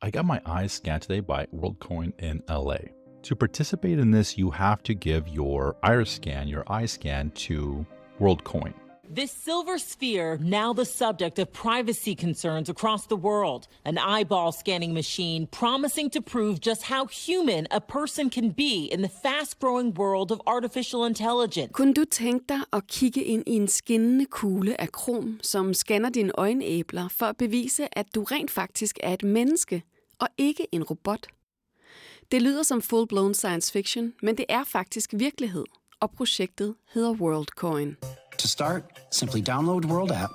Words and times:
I 0.00 0.10
got 0.10 0.26
my 0.26 0.40
eyes 0.46 0.72
scanned 0.74 1.02
today 1.02 1.18
by 1.18 1.46
WorldCoin 1.46 2.12
in 2.20 2.40
LA. 2.48 2.76
To 3.22 3.34
participate 3.34 3.98
in 3.98 4.12
this, 4.12 4.38
you 4.38 4.52
have 4.52 4.80
to 4.84 4.94
give 4.94 5.26
your 5.26 5.74
iris 5.82 6.12
scan, 6.12 6.46
your 6.46 6.62
eye 6.68 6.86
scan 6.86 7.32
to 7.32 7.84
WorldCoin. 8.20 8.74
This 9.10 9.32
silver 9.32 9.78
sphere, 9.78 10.36
now 10.38 10.74
the 10.74 10.84
subject 10.84 11.38
of 11.38 11.50
privacy 11.50 12.14
concerns 12.14 12.68
across 12.68 13.06
the 13.06 13.16
world. 13.16 13.66
An 13.86 13.96
eyeball 13.96 14.52
scanning 14.52 14.92
machine 14.92 15.46
promising 15.46 16.10
to 16.10 16.20
prove 16.20 16.60
just 16.60 16.82
how 16.82 17.06
human 17.06 17.66
a 17.70 17.80
person 17.80 18.28
can 18.28 18.50
be 18.50 18.84
in 18.92 19.00
the 19.00 19.08
fast 19.08 19.58
growing 19.60 19.94
world 19.94 20.30
of 20.30 20.42
artificial 20.46 21.06
intelligence. 21.06 21.72
Kunne 21.72 21.94
du 21.94 22.04
tænke 22.04 22.44
dig 22.48 22.60
at 22.72 22.86
kigge 22.86 23.24
ind 23.24 23.44
i 23.46 23.52
en 23.52 23.68
skinnende 23.68 24.26
kugle 24.26 24.80
af 24.80 24.92
krom, 24.92 25.40
som 25.42 25.74
scanner 25.74 26.10
dine 26.10 26.32
øjenæbler 26.38 27.08
for 27.08 27.26
at 27.26 27.36
bevise, 27.36 27.98
at 27.98 28.14
du 28.14 28.24
rent 28.24 28.50
faktisk 28.50 28.98
er 29.02 29.12
et 29.12 29.22
menneske 29.22 29.82
og 30.18 30.28
ikke 30.38 30.66
en 30.72 30.84
robot? 30.84 31.26
Det 32.32 32.42
lyder 32.42 32.62
som 32.62 32.82
full-blown 32.82 33.34
science 33.34 33.72
fiction, 33.72 34.14
men 34.22 34.36
det 34.36 34.44
er 34.48 34.64
faktisk 34.64 35.14
virkelighed, 35.16 35.64
og 36.00 36.10
projektet 36.10 36.74
hedder 36.94 37.12
WorldCoin. 37.12 37.96
To 38.38 38.48
start, 38.48 38.82
simply 39.12 39.40
download 39.46 39.84
World 39.84 40.10
app. 40.10 40.32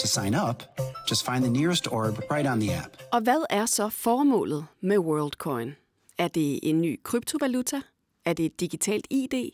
To 0.00 0.06
sign 0.06 0.34
up, 0.48 0.62
just 1.10 1.24
find 1.24 1.44
the 1.44 1.52
nearest 1.52 1.92
orb 1.92 2.18
right 2.30 2.46
on 2.46 2.60
the 2.60 2.76
app. 2.84 2.96
Og 3.12 3.20
hvad 3.20 3.44
er 3.50 3.66
så 3.66 3.88
formålet 3.88 4.66
med 4.80 4.98
WorldCoin? 4.98 5.72
Er 6.18 6.28
det 6.28 6.60
en 6.62 6.80
ny 6.80 7.00
kryptovaluta? 7.02 7.80
Er 8.24 8.32
det 8.32 8.46
et 8.46 8.60
digitalt 8.60 9.06
ID? 9.10 9.50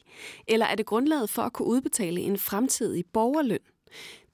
Eller 0.48 0.66
er 0.66 0.74
det 0.74 0.86
grundlaget 0.86 1.30
for 1.30 1.42
at 1.42 1.52
kunne 1.52 1.68
udbetale 1.68 2.20
en 2.20 2.38
fremtidig 2.38 3.04
borgerløn? 3.12 3.58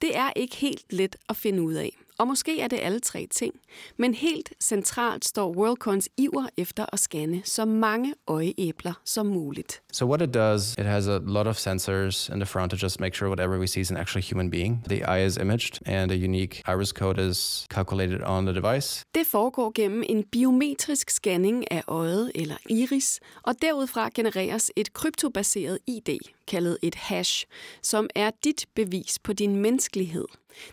Det 0.01 0.17
er 0.17 0.31
ikke 0.37 0.57
helt 0.57 0.93
let 0.93 1.17
at 1.29 1.37
finde 1.37 1.63
ud 1.63 1.75
af. 1.75 1.97
Og 2.19 2.29
måske 2.29 2.61
er 2.61 2.69
det 2.69 2.79
alle 2.83 3.01
tre 3.01 3.27
ting. 3.31 3.55
Men 3.97 4.15
helt 4.15 4.53
centralt 4.61 5.25
står 5.25 5.53
WorldCoins 5.57 6.09
iver 6.17 6.47
efter 6.57 6.87
at 6.93 7.01
scanne 7.01 7.43
så 7.45 7.65
mange 7.65 8.15
øjeæbler 8.27 8.93
som 9.05 9.27
muligt. 9.27 9.83
So 9.93 10.07
what 10.07 10.23
it 10.23 10.35
does, 10.35 10.75
it 10.79 10.85
has 10.85 11.09
a 11.09 11.19
lot 11.23 11.47
of 11.47 11.57
sensors 11.57 12.29
in 12.29 12.41
the 12.41 12.47
front 12.47 12.71
to 12.71 12.77
just 12.83 13.01
make 13.01 13.17
sure 13.17 13.29
whatever 13.29 13.59
we 13.59 13.67
see 13.67 13.81
is 13.81 13.91
an 13.91 13.97
actual 13.97 14.23
human 14.31 14.51
being. 14.51 14.85
The 14.89 14.97
eye 14.97 15.27
is 15.27 15.37
imaged 15.37 15.79
and 15.87 16.11
a 16.11 16.15
unique 16.15 16.63
iris 16.69 16.89
code 16.89 17.29
is 17.31 17.67
calculated 17.71 18.23
on 18.23 18.47
the 18.47 18.55
device. 18.55 19.05
Det 19.15 19.27
foregår 19.27 19.73
gennem 19.75 20.03
en 20.09 20.25
biometrisk 20.33 21.11
scanning 21.11 21.73
af 21.73 21.83
øjet 21.89 22.33
eller 22.35 22.57
iris, 22.71 23.21
og 23.43 23.55
derudfra 23.63 24.11
genereres 24.15 24.71
et 24.77 24.93
kryptobaseret 24.93 25.79
ID, 25.87 26.19
kaldet 26.49 26.79
et 26.83 26.95
hash, 26.95 27.45
som 27.83 28.11
er 28.15 28.31
dit 28.45 28.67
bevis 28.75 29.19
på 29.19 29.33
din 29.33 29.57
menneskelighed. 29.57 30.25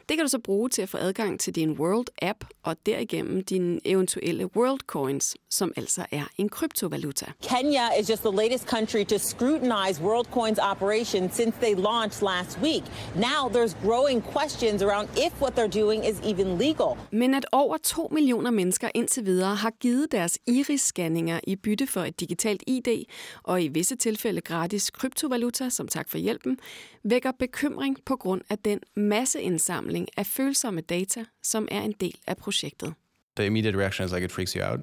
Det 0.09 0.17
kan 0.17 0.25
du 0.25 0.29
så 0.29 0.39
bruge 0.39 0.69
til 0.69 0.81
at 0.81 0.89
få 0.89 0.97
adgang 0.97 1.39
til 1.39 1.55
din 1.55 1.71
World-app 1.71 2.39
og 2.63 2.75
derigennem 2.85 3.43
dine 3.43 3.79
eventuelle 3.85 4.55
World 4.55 4.79
Coins, 4.87 5.35
som 5.49 5.73
altså 5.77 6.05
er 6.11 6.23
en 6.37 6.49
kryptovaluta. 6.49 7.25
Kenya 7.41 7.81
is 7.99 8.09
just 8.09 8.21
the 8.21 8.35
latest 8.35 8.67
country 8.67 9.03
to 9.05 9.17
scrutinize 9.17 10.01
WorldCoin's 10.01 10.71
operation 10.71 11.31
since 11.31 11.57
they 11.59 11.75
launched 11.75 12.21
last 12.21 12.59
week. 12.61 12.83
Now 13.15 13.41
there's 13.55 13.73
growing 13.87 14.23
questions 14.35 14.81
around 14.81 15.09
if 15.27 15.41
what 15.41 15.53
they're 15.55 15.81
doing 15.83 16.05
is 16.09 16.17
even 16.31 16.57
legal. 16.57 16.97
Men 17.11 17.33
at 17.33 17.45
over 17.51 17.77
2 17.77 18.07
millioner 18.11 18.51
mennesker 18.51 18.89
indtil 18.95 19.25
videre 19.25 19.55
har 19.55 19.71
givet 19.79 20.11
deres 20.11 20.39
iris-scanninger 20.47 21.39
i 21.47 21.55
bytte 21.55 21.87
for 21.87 22.01
et 22.01 22.19
digitalt 22.19 22.63
ID 22.67 23.05
og 23.43 23.63
i 23.63 23.67
visse 23.67 23.95
tilfælde 23.95 24.41
gratis 24.41 24.89
kryptovaluta 24.89 25.64
som 25.69 25.88
tak 25.88 26.09
for 26.09 26.17
hjælpen, 26.17 26.58
vækker 27.03 27.31
bekymring 27.39 27.97
på 28.05 28.16
grund 28.16 28.41
af 28.49 28.58
den 28.58 28.80
masseindsamling 28.95 30.08
af 30.17 30.25
følsomme 30.25 30.81
data, 30.81 31.25
som 31.44 31.67
er 31.71 31.81
en 31.81 31.91
del 31.99 32.16
af 32.27 32.38
projektet. 32.38 32.94
The 33.35 33.45
immediate 33.45 33.77
reaction 33.77 34.05
is 34.05 34.13
like 34.13 34.25
it 34.25 34.31
freaks 34.31 34.52
you 34.52 34.63
out. 34.63 34.80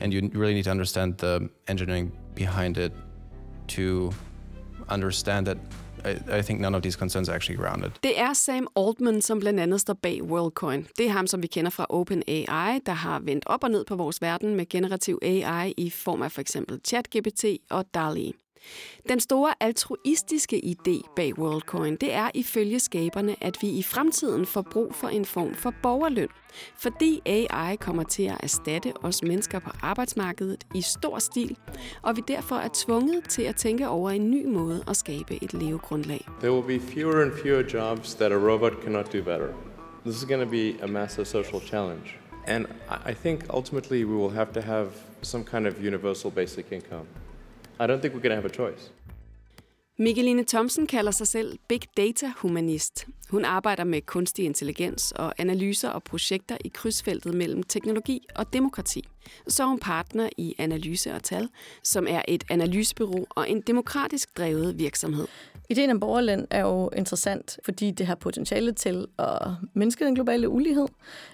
And 0.00 0.12
you 0.12 0.40
really 0.40 0.54
need 0.54 0.64
to 0.64 0.70
understand 0.70 1.14
the 1.14 1.48
engineering 1.68 2.12
behind 2.34 2.76
it 2.76 2.92
to 3.68 4.12
understand 4.88 5.46
that 5.46 5.58
I, 6.04 6.38
I 6.38 6.42
think 6.42 6.60
none 6.60 6.76
of 6.76 6.82
these 6.82 6.98
concerns 6.98 7.28
are 7.28 7.36
actually 7.36 7.62
grounded. 7.62 7.90
Det 8.02 8.20
er 8.20 8.32
Sam 8.32 8.66
Altman, 8.76 9.22
som 9.22 9.40
blandt 9.40 9.60
andet 9.60 9.80
står 9.80 9.94
bag 9.94 10.22
WorldCoin. 10.22 10.86
Det 10.98 11.06
er 11.06 11.10
ham, 11.10 11.26
som 11.26 11.42
vi 11.42 11.46
kender 11.46 11.70
fra 11.70 11.86
OpenAI, 11.88 12.78
der 12.86 12.92
har 12.92 13.20
vendt 13.20 13.46
op 13.46 13.64
og 13.64 13.70
ned 13.70 13.84
på 13.84 13.96
vores 13.96 14.22
verden 14.22 14.54
med 14.54 14.68
generativ 14.68 15.18
AI 15.22 15.74
i 15.76 15.90
form 15.90 16.22
af 16.22 16.32
for 16.32 16.40
eksempel 16.40 16.80
ChatGPT 16.84 17.44
og 17.70 17.84
DALL-E. 17.94 18.45
Den 19.08 19.20
store 19.20 19.54
altruistiske 19.60 20.60
idé 20.64 21.12
bag 21.16 21.38
WorldCoin, 21.38 21.96
det 21.96 22.12
er 22.12 22.30
ifølge 22.34 22.78
skaberne, 22.80 23.36
at 23.40 23.58
vi 23.62 23.68
i 23.68 23.82
fremtiden 23.82 24.46
får 24.46 24.62
brug 24.62 24.94
for 24.94 25.08
en 25.08 25.24
form 25.24 25.54
for 25.54 25.74
borgerløn, 25.82 26.28
fordi 26.74 27.20
AI 27.26 27.76
kommer 27.76 28.02
til 28.02 28.22
at 28.22 28.36
erstatte 28.42 28.92
os 29.02 29.22
mennesker 29.22 29.58
på 29.58 29.70
arbejdsmarkedet 29.82 30.64
i 30.74 30.80
stor 30.82 31.18
stil, 31.18 31.56
og 32.02 32.16
vi 32.16 32.22
derfor 32.28 32.56
er 32.56 32.68
tvunget 32.74 33.28
til 33.28 33.42
at 33.42 33.56
tænke 33.56 33.88
over 33.88 34.10
en 34.10 34.30
ny 34.30 34.46
måde 34.46 34.84
at 34.88 34.96
skabe 34.96 35.38
et 35.42 35.54
levegrundlag. 35.54 36.28
There 36.40 36.52
will 36.52 36.78
be 36.80 36.86
fewer 36.86 37.22
and 37.22 37.32
fewer 37.42 37.62
jobs 37.74 38.14
that 38.14 38.32
a 38.32 38.36
robot 38.36 38.72
cannot 38.82 39.12
do 39.12 39.22
better. 39.22 39.48
This 40.06 40.16
is 40.16 40.24
going 40.24 40.44
to 40.44 40.50
be 40.50 40.82
a 40.84 40.86
massive 40.86 41.24
social 41.26 41.60
challenge. 41.60 42.18
And 42.46 42.66
I- 42.90 43.10
I 43.10 43.14
think 43.14 43.40
ultimately 43.54 44.04
we 44.04 44.16
will 44.16 44.34
have 44.34 44.52
to 44.52 44.60
have 44.60 44.88
some 45.22 45.44
kind 45.44 45.66
of 45.66 45.74
universal 45.86 46.30
basic 46.30 46.64
income. 46.72 47.06
I 47.80 47.86
don't 47.86 48.00
think 48.00 48.14
we're 48.14 48.22
going 48.22 48.36
to 48.36 48.40
have 48.40 48.46
a 48.46 48.54
choice. 48.54 48.92
Mikkeline 49.98 50.44
Thomsen 50.44 50.86
kalder 50.86 51.10
sig 51.10 51.26
selv 51.26 51.58
Big 51.68 51.80
Data 51.96 52.32
Humanist. 52.36 53.06
Hun 53.30 53.44
arbejder 53.44 53.84
med 53.84 54.00
kunstig 54.02 54.44
intelligens 54.44 55.12
og 55.12 55.34
analyser 55.38 55.88
og 55.88 56.02
projekter 56.02 56.56
i 56.64 56.68
krydsfeltet 56.68 57.34
mellem 57.34 57.62
teknologi 57.62 58.26
og 58.34 58.52
demokrati. 58.52 59.04
Så 59.48 59.62
er 59.62 59.66
hun 59.66 59.78
partner 59.78 60.28
i 60.36 60.54
Analyse 60.58 61.14
og 61.14 61.22
Tal, 61.22 61.48
som 61.82 62.06
er 62.08 62.22
et 62.28 62.44
analysebureau 62.50 63.26
og 63.30 63.50
en 63.50 63.60
demokratisk 63.60 64.38
drevet 64.38 64.78
virksomhed. 64.78 65.26
Ideen 65.68 65.90
om 65.90 66.00
borgerløn 66.00 66.46
er 66.50 66.60
jo 66.60 66.90
interessant, 66.96 67.58
fordi 67.64 67.90
det 67.90 68.06
har 68.06 68.14
potentiale 68.14 68.72
til 68.72 69.06
at 69.18 69.48
mindske 69.74 70.04
den 70.04 70.14
globale 70.14 70.48
ulighed. 70.48 70.86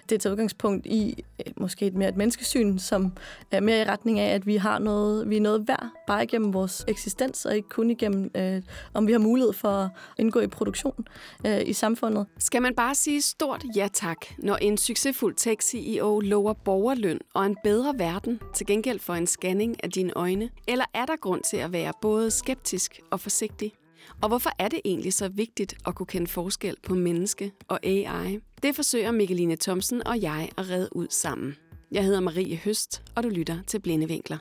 Det 0.09 0.21
tager 0.21 0.31
udgangspunkt 0.31 0.85
i 0.85 1.23
øh, 1.47 1.53
måske 1.57 1.85
et 1.85 1.93
mere 1.93 2.09
et 2.09 2.17
menneskesyn, 2.17 2.77
som 2.77 3.13
er 3.51 3.59
mere 3.59 3.81
i 3.81 3.83
retning 3.83 4.19
af, 4.19 4.35
at 4.35 4.45
vi 4.47 4.55
har 4.55 4.79
noget, 4.79 5.29
vi 5.29 5.37
er 5.37 5.41
noget 5.41 5.67
værd, 5.67 5.89
bare 6.07 6.23
igennem 6.23 6.53
vores 6.53 6.85
eksistens, 6.87 7.45
og 7.45 7.55
ikke 7.55 7.69
kun 7.69 7.89
igennem, 7.89 8.31
øh, 8.35 8.61
om 8.93 9.07
vi 9.07 9.11
har 9.11 9.19
mulighed 9.19 9.53
for 9.53 9.69
at 9.69 9.89
indgå 10.19 10.39
i 10.39 10.47
produktion 10.47 11.05
øh, 11.45 11.61
i 11.65 11.73
samfundet. 11.73 12.25
Skal 12.39 12.61
man 12.61 12.75
bare 12.75 12.95
sige 12.95 13.21
stort 13.21 13.65
ja 13.75 13.87
tak, 13.93 14.17
når 14.37 14.55
en 14.55 14.77
succesfuld 14.77 15.35
tech-CEO 15.35 16.19
lover 16.19 16.53
borgerløn 16.53 17.19
og 17.33 17.45
en 17.45 17.57
bedre 17.63 17.93
verden 17.97 18.39
til 18.53 18.65
gengæld 18.65 18.99
for 18.99 19.13
en 19.13 19.27
scanning 19.27 19.83
af 19.83 19.91
dine 19.91 20.13
øjne? 20.15 20.49
Eller 20.67 20.85
er 20.93 21.05
der 21.05 21.15
grund 21.21 21.41
til 21.43 21.57
at 21.57 21.71
være 21.73 21.93
både 22.01 22.31
skeptisk 22.31 22.99
og 23.11 23.19
forsigtig? 23.19 23.73
Og 24.21 24.27
hvorfor 24.27 24.49
er 24.59 24.67
det 24.67 24.81
egentlig 24.85 25.13
så 25.13 25.27
vigtigt 25.27 25.75
at 25.87 25.95
kunne 25.95 26.05
kende 26.05 26.27
forskel 26.27 26.75
på 26.83 26.93
menneske 26.93 27.51
og 27.67 27.79
AI? 27.85 28.39
Det 28.63 28.75
forsøger 28.75 29.11
Mikkeline 29.11 29.55
Thomsen 29.55 30.07
og 30.07 30.21
jeg 30.21 30.49
at 30.57 30.69
redde 30.69 30.89
ud 30.95 31.07
sammen. 31.09 31.55
Jeg 31.91 32.03
hedder 32.03 32.19
Marie 32.19 32.55
Høst, 32.55 33.03
og 33.15 33.23
du 33.23 33.29
lytter 33.29 33.57
til 33.67 33.79
Blinde 33.79 34.07
Vinkler. 34.07 34.37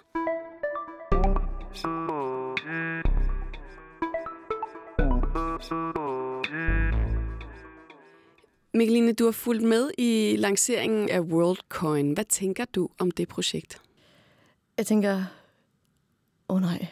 Mikkeline, 8.74 9.12
du 9.12 9.24
har 9.24 9.32
fulgt 9.32 9.62
med 9.62 9.90
i 9.98 10.36
lanceringen 10.38 11.10
af 11.10 11.20
WorldCoin. 11.20 12.12
Hvad 12.12 12.24
tænker 12.24 12.64
du 12.64 12.88
om 12.98 13.10
det 13.10 13.28
projekt? 13.28 13.80
Jeg 14.76 14.86
tænker, 14.86 15.24
åh 16.48 16.56
oh 16.56 16.60
nej, 16.60 16.86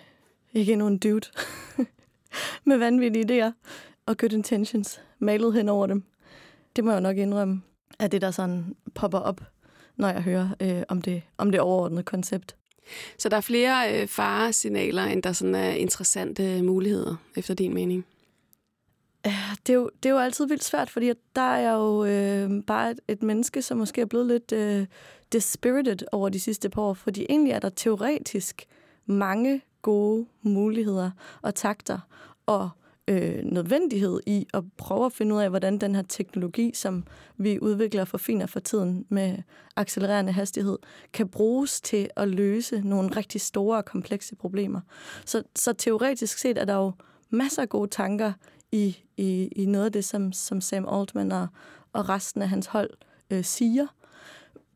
ikke 0.53 0.73
endnu 0.73 0.87
en 0.87 0.99
dude 0.99 1.27
med 2.67 2.79
vanvittige 2.79 3.25
idéer 3.25 3.53
og 4.07 4.17
good 4.17 4.33
intentions 4.33 5.01
malet 5.19 5.55
hen 5.55 5.69
over 5.69 5.87
dem. 5.87 6.05
Det 6.77 6.85
må 6.85 6.91
jeg 6.91 6.97
jo 6.97 7.03
nok 7.03 7.17
indrømme, 7.17 7.63
at 7.99 8.13
det 8.13 8.21
der 8.21 8.31
sådan 8.31 8.77
popper 8.95 9.19
op, 9.19 9.41
når 9.97 10.09
jeg 10.09 10.23
hører 10.23 10.49
øh, 10.61 10.83
om, 10.89 11.03
det, 11.03 11.23
om 11.39 11.51
det 11.51 11.61
overordnede 11.61 12.03
koncept. 12.03 12.57
Så 13.19 13.29
der 13.29 13.37
er 13.37 13.41
flere 13.41 14.03
øh, 14.03 14.09
faresignaler, 14.09 15.05
end 15.05 15.23
der 15.23 15.33
sådan 15.33 15.55
er 15.55 15.71
interessante 15.71 16.63
muligheder, 16.63 17.17
efter 17.37 17.55
din 17.55 17.75
mening. 17.75 18.07
Det 19.67 19.73
er, 19.73 19.75
jo, 19.75 19.91
det 20.03 20.09
er 20.09 20.13
jo 20.13 20.19
altid 20.19 20.47
vildt 20.47 20.65
svært, 20.65 20.91
fordi 20.91 21.13
der 21.37 21.43
er 21.43 21.59
jeg 21.59 21.73
jo 21.73 22.05
øh, 22.05 22.65
bare 22.67 22.91
et, 22.91 23.01
et 23.09 23.23
menneske, 23.23 23.63
som 23.63 23.79
måske 23.79 24.01
er 24.01 24.05
blevet 24.07 24.27
lidt 24.27 24.53
øh, 24.53 24.87
dispirited 25.33 25.99
over 26.13 26.29
de 26.29 26.41
sidste 26.41 26.69
par 26.69 26.83
år, 26.83 26.95
fordi 26.95 27.27
egentlig 27.29 27.53
er 27.53 27.59
der 27.59 27.69
teoretisk 27.69 28.67
mange 29.07 29.63
gode 29.83 30.27
muligheder 30.43 31.11
og 31.43 31.55
takter 31.55 31.99
og 32.47 32.71
øh, 33.09 33.45
nødvendighed 33.45 34.21
i 34.27 34.47
at 34.55 34.65
prøve 34.77 35.07
at 35.07 35.13
finde 35.13 35.35
ud 35.35 35.41
af, 35.41 35.51
hvordan 35.51 35.79
den 35.79 35.95
her 35.95 36.03
teknologi, 36.03 36.73
som 36.75 37.05
vi 37.37 37.59
udvikler 37.63 38.01
og 38.01 38.09
forfiner 38.09 38.47
for 38.47 38.61
tiden 38.61 39.07
med 39.09 39.39
accelererende 39.77 40.33
hastighed, 40.33 40.79
kan 41.13 41.29
bruges 41.29 41.81
til 41.81 42.11
at 42.17 42.29
løse 42.29 42.81
nogle 42.81 43.17
rigtig 43.17 43.41
store 43.41 43.77
og 43.77 43.85
komplekse 43.85 44.37
problemer. 44.37 44.81
Så, 45.25 45.43
så 45.57 45.73
teoretisk 45.73 46.39
set 46.39 46.59
er 46.59 46.65
der 46.65 46.75
jo 46.75 46.93
masser 47.31 47.63
af 47.63 47.69
gode 47.69 47.91
tanker 47.91 48.33
i, 48.73 48.97
i, 49.17 49.49
i 49.57 49.67
noget 49.67 49.87
af 49.87 49.93
det, 49.93 50.05
som, 50.05 50.33
som 50.33 50.61
Sam 50.61 50.89
Altman 50.89 51.33
og, 51.33 51.47
og 51.93 52.09
resten 52.09 52.43
af 52.43 52.49
hans 52.49 52.67
hold 52.67 52.91
øh, 53.31 53.45
siger 53.45 53.87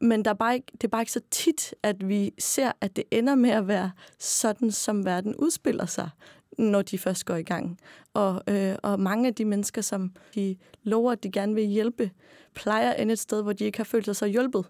men 0.04 0.24
der 0.24 0.30
er 0.30 0.34
bare 0.34 0.54
ikke, 0.54 0.66
det 0.72 0.84
er 0.84 0.88
bare 0.88 1.02
ikke 1.02 1.12
så 1.12 1.20
tit, 1.30 1.74
at 1.82 2.08
vi 2.08 2.32
ser, 2.38 2.72
at 2.80 2.96
det 2.96 3.04
ender 3.10 3.34
med 3.34 3.50
at 3.50 3.68
være 3.68 3.90
sådan, 4.18 4.70
som 4.70 5.04
verden 5.04 5.36
udspiller 5.36 5.86
sig, 5.86 6.10
når 6.58 6.82
de 6.82 6.98
først 6.98 7.26
går 7.26 7.34
i 7.34 7.42
gang. 7.42 7.78
Og, 8.14 8.42
øh, 8.48 8.76
og 8.82 9.00
mange 9.00 9.26
af 9.28 9.34
de 9.34 9.44
mennesker, 9.44 9.82
som 9.82 10.12
de 10.34 10.56
lover, 10.82 11.12
at 11.12 11.22
de 11.22 11.30
gerne 11.30 11.54
vil 11.54 11.64
hjælpe, 11.64 12.10
plejer 12.54 12.92
end 12.92 13.10
et 13.10 13.18
sted, 13.18 13.42
hvor 13.42 13.52
de 13.52 13.64
ikke 13.64 13.78
har 13.78 13.84
følt 13.84 14.04
sig 14.04 14.16
så 14.16 14.26
hjulpet. 14.26 14.64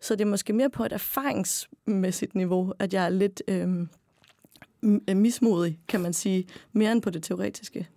Så 0.00 0.14
det 0.14 0.20
er 0.20 0.30
måske 0.30 0.52
mere 0.52 0.70
på 0.70 0.84
et 0.84 0.92
erfaringsmæssigt 0.92 2.34
niveau, 2.34 2.72
at 2.78 2.94
jeg 2.94 3.04
er 3.04 3.08
lidt 3.08 3.42
øh, 3.48 3.86
mismodig, 5.16 5.78
kan 5.88 6.00
man 6.00 6.12
sige, 6.12 6.48
mere 6.72 6.92
end 6.92 7.02
på 7.02 7.10
det 7.10 7.22
teoretiske. 7.22 7.88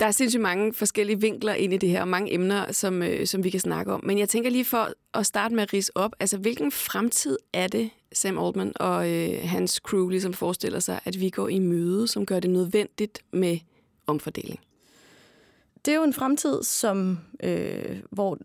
Der 0.00 0.06
er 0.06 0.10
sindssygt 0.10 0.42
mange 0.42 0.74
forskellige 0.74 1.20
vinkler 1.20 1.54
ind 1.54 1.72
i 1.72 1.76
det 1.76 1.88
her, 1.88 2.00
og 2.00 2.08
mange 2.08 2.34
emner, 2.34 2.72
som, 2.72 3.02
øh, 3.02 3.26
som 3.26 3.44
vi 3.44 3.50
kan 3.50 3.60
snakke 3.60 3.92
om. 3.92 4.00
Men 4.04 4.18
jeg 4.18 4.28
tænker 4.28 4.50
lige 4.50 4.64
for 4.64 4.88
at 5.14 5.26
starte 5.26 5.54
med 5.54 5.62
at 5.62 5.72
rise 5.72 5.92
op, 5.94 6.12
altså 6.20 6.38
hvilken 6.38 6.72
fremtid 6.72 7.38
er 7.52 7.66
det, 7.66 7.90
Sam 8.12 8.38
Altman 8.38 8.72
og 8.76 9.10
øh, 9.10 9.38
hans 9.42 9.72
crew 9.72 10.08
ligesom 10.08 10.32
forestiller 10.32 10.80
sig, 10.80 11.00
at 11.04 11.20
vi 11.20 11.30
går 11.30 11.48
i 11.48 11.58
møde, 11.58 12.08
som 12.08 12.26
gør 12.26 12.40
det 12.40 12.50
nødvendigt 12.50 13.22
med 13.32 13.58
omfordeling? 14.06 14.60
Det 15.84 15.92
er 15.92 15.96
jo 15.96 16.04
en 16.04 16.14
fremtid, 16.14 16.62
som 16.62 17.18
øh, 17.42 17.96
hvor 18.10 18.38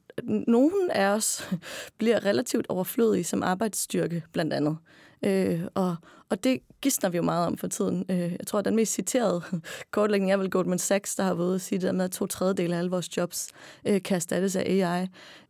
nogen 0.48 0.92
af 0.92 1.08
os 1.08 1.50
bliver 1.98 2.26
relativt 2.26 2.66
overflødige 2.70 3.24
som 3.24 3.44
arbejdsstyrke, 3.44 4.24
blandt 4.34 4.54
andet. 4.54 4.78
Øh, 5.26 5.62
og, 5.74 5.96
og 6.30 6.44
det 6.44 6.60
gidsner 6.82 7.10
vi 7.10 7.18
jo 7.18 7.24
meget 7.24 7.48
om 7.48 7.58
for 7.58 7.68
tiden. 7.68 8.06
Øh, 8.10 8.20
jeg 8.20 8.48
tror, 8.48 8.60
at 8.60 8.66
den 8.66 8.76
mest 8.76 8.94
citerede 8.94 9.42
kortlægning 9.92 10.32
er 10.32 10.38
vel 10.38 10.50
Goldman 10.50 10.80
Sachs, 10.80 11.16
der 11.16 11.24
har 11.24 11.34
været 11.34 11.56
at 11.56 11.62
sige 11.62 11.80
det 11.80 11.96
med, 11.96 12.06
at 12.06 12.12
to 12.12 12.26
tredjedele 12.26 12.76
af 12.76 12.78
alle 12.78 12.92
vores 12.92 13.18
jobs 13.18 13.50
øh, 13.86 14.02
kan 14.02 14.16
erstattes 14.16 14.56
af 14.56 14.62
AI. 14.62 15.08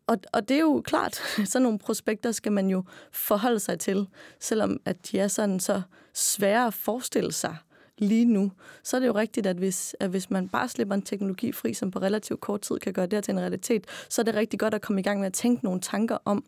Og, 0.07 0.17
og 0.33 0.49
det 0.49 0.55
er 0.55 0.61
jo 0.61 0.81
klart, 0.85 1.15
sådan 1.45 1.63
nogle 1.63 1.79
prospekter 1.79 2.31
skal 2.31 2.51
man 2.51 2.69
jo 2.69 2.83
forholde 3.11 3.59
sig 3.59 3.79
til, 3.79 4.07
selvom 4.39 4.79
at 4.85 5.11
de 5.11 5.19
er 5.19 5.27
sådan 5.27 5.59
så 5.59 5.81
svære 6.13 6.67
at 6.67 6.73
forestille 6.73 7.31
sig 7.31 7.55
lige 7.97 8.25
nu, 8.25 8.51
så 8.83 8.97
er 8.97 8.99
det 8.99 9.07
jo 9.07 9.15
rigtigt, 9.15 9.47
at 9.47 9.55
hvis, 9.55 9.95
at 9.99 10.09
hvis 10.09 10.29
man 10.29 10.49
bare 10.49 10.67
slipper 10.67 10.95
en 10.95 11.01
teknologi 11.01 11.51
fri, 11.51 11.73
som 11.73 11.91
på 11.91 11.99
relativt 11.99 12.41
kort 12.41 12.61
tid 12.61 12.79
kan 12.79 12.93
gøre 12.93 13.05
det 13.05 13.23
til 13.23 13.31
en 13.31 13.39
realitet, 13.39 13.85
så 14.09 14.21
er 14.21 14.23
det 14.23 14.35
rigtig 14.35 14.59
godt 14.59 14.73
at 14.73 14.81
komme 14.81 15.01
i 15.01 15.03
gang 15.03 15.19
med 15.19 15.27
at 15.27 15.33
tænke 15.33 15.63
nogle 15.63 15.81
tanker 15.81 16.17
om, 16.25 16.43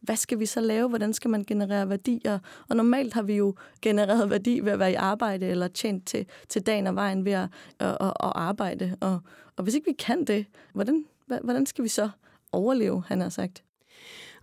hvad 0.00 0.16
skal 0.16 0.38
vi 0.38 0.46
så 0.46 0.60
lave? 0.60 0.88
Hvordan 0.88 1.12
skal 1.12 1.30
man 1.30 1.44
generere 1.44 1.88
værdier? 1.88 2.38
Og 2.68 2.76
normalt 2.76 3.14
har 3.14 3.22
vi 3.22 3.36
jo 3.36 3.54
genereret 3.82 4.30
værdi 4.30 4.60
ved 4.60 4.72
at 4.72 4.78
være 4.78 4.92
i 4.92 4.94
arbejde 4.94 5.46
eller 5.46 5.68
tjent 5.68 6.06
til, 6.06 6.26
til 6.48 6.62
dagen 6.62 6.86
og 6.86 6.94
vejen 6.94 7.24
ved 7.24 7.32
at, 7.32 7.48
at, 7.78 7.96
at, 8.00 8.06
at 8.06 8.32
arbejde. 8.34 8.96
Og, 9.00 9.20
og 9.56 9.64
hvis 9.64 9.74
ikke 9.74 9.86
vi 9.86 9.96
kan 9.98 10.24
det, 10.24 10.46
hvordan, 10.72 11.04
hvordan 11.26 11.66
skal 11.66 11.84
vi 11.84 11.88
så 11.88 12.10
overleve, 12.52 13.02
han 13.06 13.20
har 13.20 13.28
sagt? 13.28 13.62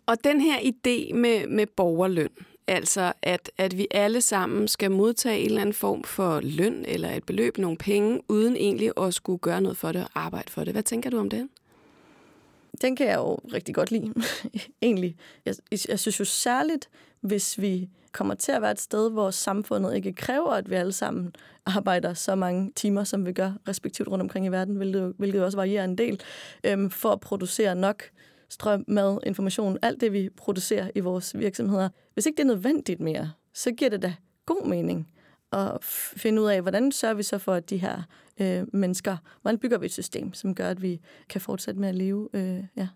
Og 0.06 0.24
den 0.24 0.42
her 0.42 0.58
idé 0.58 1.14
med, 1.14 1.48
med 1.48 1.66
borgerløn, 1.66 2.30
altså 2.68 3.14
at, 3.22 3.52
at 3.58 3.78
vi 3.78 3.88
alle 3.92 4.22
sammen 4.22 4.68
skal 4.68 4.92
modtage 4.92 5.40
en 5.40 5.46
eller 5.46 5.62
anden 5.62 5.74
form 5.74 6.04
for 6.04 6.40
løn 6.44 6.86
eller 6.88 7.10
et 7.12 7.24
beløb, 7.24 7.58
nogle 7.58 7.78
penge, 7.78 8.22
uden 8.28 8.56
egentlig 8.56 8.92
at 8.98 9.14
skulle 9.14 9.40
gøre 9.40 9.62
noget 9.62 9.78
for 9.78 9.92
det 9.92 10.04
og 10.04 10.10
arbejde 10.16 10.52
for 10.52 10.64
det. 10.64 10.74
Hvad 10.74 10.84
tænker 10.84 11.10
du 11.10 11.20
om 11.20 11.30
det? 11.30 11.50
Den 12.82 12.96
kan 12.96 13.08
jeg 13.08 13.16
jo 13.16 13.36
rigtig 13.36 13.76
godt 13.76 13.92
lide, 13.92 14.14
egentlig. 14.82 15.16
Jeg, 15.46 15.56
jeg 15.90 16.00
synes 16.00 16.20
jo 16.20 16.26
særligt, 16.26 16.90
hvis 17.22 17.62
vi 17.62 17.90
kommer 18.12 18.34
til 18.34 18.52
at 18.52 18.62
være 18.62 18.72
et 18.72 18.80
sted, 18.80 19.12
hvor 19.12 19.32
samfundet 19.32 19.96
ikke 19.96 20.14
kræver, 20.14 20.52
at 20.52 20.70
vi 20.70 20.76
alle 20.76 20.92
sammen 20.92 21.36
arbejder 21.66 22.14
så 22.14 22.36
mange 22.36 22.72
timer, 22.76 23.04
som 23.04 23.26
vi 23.26 23.34
gør 23.34 23.52
respektivt 23.68 24.08
rundt 24.08 24.22
omkring 24.22 24.46
i 24.46 24.50
verden, 24.50 24.76
hvilket, 24.76 25.14
hvilket 25.18 25.44
også 25.44 25.58
varierer 25.58 25.84
en 25.84 25.98
del, 25.98 26.22
øhm, 26.64 26.90
for 26.90 27.12
at 27.12 27.20
producere 27.20 27.76
nok 27.76 28.04
strøm, 28.50 28.86
mad, 28.88 29.20
information, 29.26 29.78
alt 29.82 30.02
det, 30.02 30.14
vi 30.14 30.30
producerer 30.38 30.92
i 30.96 31.00
vores 31.00 31.38
virksomheder. 31.38 31.90
Hvis 32.14 32.26
ikke 32.26 32.38
det 32.38 32.44
er 32.44 32.48
nødvendigt 32.48 33.00
mere, 33.00 33.32
så 33.54 33.72
giver 33.72 33.90
det 33.90 34.02
da 34.02 34.14
god 34.46 34.68
mening 34.68 35.08
at 35.52 35.78
finde 36.18 36.42
ud 36.42 36.48
af, 36.48 36.62
hvordan 36.62 36.92
sørger 36.92 37.16
vi 37.16 37.24
så 37.24 37.38
for, 37.38 37.54
at 37.54 37.70
de 37.70 37.78
her 37.78 38.04
øh, 38.42 38.64
mennesker, 38.74 39.18
hvordan 39.42 39.60
bygger 39.60 39.78
vi 39.78 39.86
et 39.86 39.94
system, 39.94 40.34
som 40.34 40.56
gør, 40.56 40.70
at 40.70 40.82
vi 40.82 41.00
kan 41.30 41.42
fortsætte 41.42 41.80
med 41.80 41.90
at 41.90 41.96
leve. 41.96 42.30
Øh, 42.34 42.64
ja. 42.76 42.88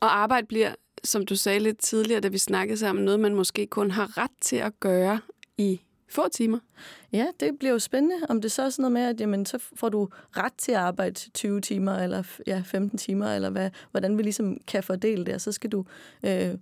Og 0.00 0.18
arbejde 0.18 0.46
bliver, 0.46 0.74
som 1.04 1.26
du 1.26 1.36
sagde 1.36 1.60
lidt 1.60 1.78
tidligere, 1.78 2.20
da 2.20 2.28
vi 2.28 2.38
snakkede 2.38 2.78
sammen, 2.78 3.04
noget, 3.04 3.20
man 3.20 3.34
måske 3.34 3.66
kun 3.66 3.90
har 3.90 4.18
ret 4.18 4.30
til 4.40 4.56
at 4.56 4.80
gøre 4.80 5.20
i 5.58 5.80
få 6.08 6.28
timer. 6.28 6.58
Ja, 7.12 7.26
det 7.40 7.58
bliver 7.58 7.72
jo 7.72 7.78
spændende, 7.78 8.16
om 8.28 8.40
det 8.40 8.52
så 8.52 8.62
er 8.62 8.70
sådan 8.70 8.82
noget 8.82 8.92
med, 8.92 9.02
at 9.02 9.20
jamen, 9.20 9.46
så 9.46 9.58
får 9.76 9.88
du 9.88 10.08
ret 10.36 10.52
til 10.58 10.72
at 10.72 10.78
arbejde 10.78 11.30
20 11.34 11.60
timer, 11.60 11.94
eller 11.98 12.22
ja, 12.46 12.62
15 12.66 12.98
timer, 12.98 13.34
eller 13.34 13.50
hvad, 13.50 13.70
hvordan 13.90 14.18
vi 14.18 14.22
ligesom 14.22 14.56
kan 14.66 14.82
fordele 14.82 15.24
det, 15.24 15.34
og 15.34 15.40
så 15.40 15.52
skal 15.52 15.70
du 15.70 15.84
øh, 16.22 16.54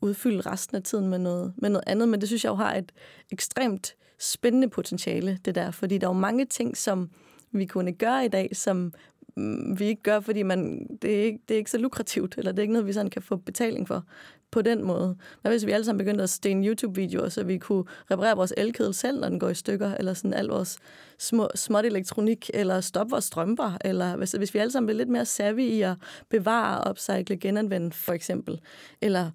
udfylde 0.00 0.40
resten 0.40 0.76
af 0.76 0.82
tiden 0.82 1.08
med 1.08 1.18
noget, 1.18 1.54
med 1.56 1.70
noget 1.70 1.84
andet. 1.86 2.08
Men 2.08 2.20
det 2.20 2.28
synes 2.28 2.44
jeg 2.44 2.50
jo 2.50 2.54
har 2.54 2.74
et 2.74 2.92
ekstremt 3.30 3.96
spændende 4.18 4.68
potentiale, 4.68 5.38
det 5.44 5.54
der, 5.54 5.70
fordi 5.70 5.98
der 5.98 6.06
er 6.06 6.10
jo 6.10 6.18
mange 6.18 6.44
ting, 6.44 6.76
som 6.76 7.10
vi 7.52 7.66
kunne 7.66 7.92
gøre 7.92 8.24
i 8.24 8.28
dag, 8.28 8.56
som 8.56 8.92
mm, 9.36 9.78
vi 9.78 9.84
ikke 9.84 10.02
gør, 10.02 10.20
fordi 10.20 10.42
man, 10.42 10.86
det, 11.02 11.20
er 11.20 11.24
ikke, 11.24 11.38
det 11.48 11.54
er 11.54 11.58
ikke 11.58 11.70
så 11.70 11.78
lukrativt, 11.78 12.34
eller 12.38 12.52
det 12.52 12.58
er 12.58 12.62
ikke 12.62 12.72
noget, 12.72 12.86
vi 12.86 12.92
sådan 12.92 13.10
kan 13.10 13.22
få 13.22 13.36
betaling 13.36 13.88
for 13.88 14.04
på 14.50 14.62
den 14.62 14.84
måde. 14.84 15.16
Hvad 15.42 15.52
hvis 15.52 15.66
vi 15.66 15.70
alle 15.70 15.84
sammen 15.84 15.98
begyndte 15.98 16.22
at 16.22 16.30
stene 16.30 16.66
YouTube-videoer, 16.66 17.28
så 17.28 17.44
vi 17.44 17.58
kunne 17.58 17.84
reparere 18.10 18.36
vores 18.36 18.54
elkedel 18.56 18.94
selv, 18.94 19.20
når 19.20 19.28
den 19.28 19.40
går 19.40 19.48
i 19.48 19.54
stykker, 19.54 19.94
eller 19.94 20.14
sådan 20.14 20.34
al 20.34 20.46
vores 20.46 20.78
små, 21.18 21.48
småt 21.54 21.84
elektronik, 21.84 22.50
eller 22.54 22.80
stoppe 22.80 23.10
vores 23.10 23.24
strømper, 23.24 23.78
eller 23.84 24.16
hvis, 24.16 24.32
hvis 24.32 24.54
vi 24.54 24.58
alle 24.58 24.70
sammen 24.70 24.86
blev 24.86 24.96
lidt 24.96 25.08
mere 25.08 25.24
savvy 25.24 25.60
i 25.60 25.82
at 25.82 25.96
bevare, 26.30 26.90
upcycle, 26.90 27.36
genanvende 27.36 27.92
for 27.92 28.12
eksempel, 28.12 28.60
eller 29.00 29.30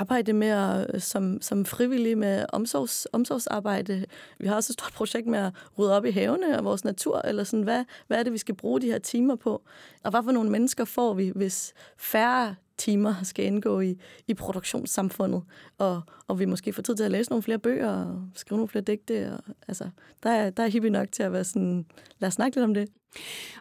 arbejde 0.00 0.32
mere 0.32 0.86
øh, 0.94 1.00
som, 1.00 1.42
som 1.42 1.64
frivillige 1.64 2.16
med 2.16 2.46
omsorgs, 2.52 3.08
omsorgsarbejde. 3.12 4.04
Vi 4.38 4.46
har 4.46 4.54
også 4.54 4.70
et 4.70 4.74
stort 4.74 4.92
projekt 4.92 5.26
med 5.26 5.38
at 5.38 5.52
rydde 5.78 5.96
op 5.96 6.04
i 6.04 6.10
havene 6.10 6.58
og 6.58 6.64
vores 6.64 6.84
natur, 6.84 7.20
eller 7.24 7.44
sådan, 7.44 7.62
hvad, 7.62 7.84
hvad 8.06 8.18
er 8.18 8.22
det, 8.22 8.32
vi 8.32 8.38
skal 8.38 8.54
bruge 8.54 8.80
de 8.80 8.86
her 8.86 8.98
timer 8.98 9.36
på? 9.36 9.62
Og 10.04 10.10
hvad 10.10 10.22
for 10.24 10.32
nogle 10.32 10.50
mennesker 10.50 10.84
får 10.84 11.14
vi, 11.14 11.32
hvis 11.34 11.74
færre 11.96 12.54
timer 12.78 13.14
skal 13.22 13.44
indgå 13.44 13.80
i, 13.80 14.00
i 14.26 14.34
produktionssamfundet, 14.34 15.42
og, 15.78 16.02
og 16.28 16.38
vi 16.38 16.44
måske 16.44 16.72
får 16.72 16.82
tid 16.82 16.96
til 16.96 17.04
at 17.04 17.10
læse 17.10 17.30
nogle 17.30 17.42
flere 17.42 17.58
bøger 17.58 17.90
og 17.90 18.22
skrive 18.34 18.56
nogle 18.56 18.68
flere 18.68 18.84
digte. 18.84 19.32
Og, 19.32 19.54
altså, 19.68 19.88
der 20.22 20.30
er, 20.30 20.50
der 20.50 20.62
er 20.62 20.68
hippie 20.68 20.90
nok 20.90 21.12
til 21.12 21.22
at 21.22 21.32
være 21.32 21.44
sådan, 21.44 21.86
lad 22.18 22.26
os 22.26 22.34
snakke 22.34 22.56
lidt 22.56 22.64
om 22.64 22.74
det. 22.74 22.88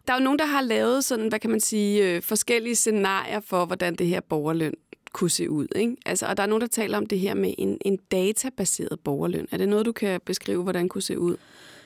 Der 0.07 0.13
er 0.13 0.17
jo 0.17 0.23
nogen, 0.23 0.39
der 0.39 0.45
har 0.45 0.61
lavet 0.61 1.03
sådan, 1.03 1.27
hvad 1.27 1.39
kan 1.39 1.49
man 1.49 1.59
sige, 1.59 2.15
øh, 2.15 2.21
forskellige 2.21 2.75
scenarier 2.75 3.39
for, 3.39 3.65
hvordan 3.65 3.95
det 3.95 4.07
her 4.07 4.19
borgerløn 4.19 4.73
kunne 5.13 5.29
se 5.29 5.49
ud. 5.49 5.67
Ikke? 5.75 5.95
Altså, 6.05 6.25
og 6.25 6.37
der 6.37 6.43
er 6.43 6.47
nogen, 6.47 6.61
der 6.61 6.67
taler 6.67 6.97
om 6.97 7.05
det 7.05 7.19
her 7.19 7.33
med 7.33 7.53
en, 7.57 7.77
en 7.85 7.97
databaseret 7.97 8.99
borgerløn. 8.99 9.47
Er 9.51 9.57
det 9.57 9.69
noget, 9.69 9.85
du 9.85 9.91
kan 9.91 10.21
beskrive, 10.25 10.63
hvordan 10.63 10.83
det 10.83 10.91
kunne 10.91 11.01
se 11.01 11.19
ud? 11.19 11.37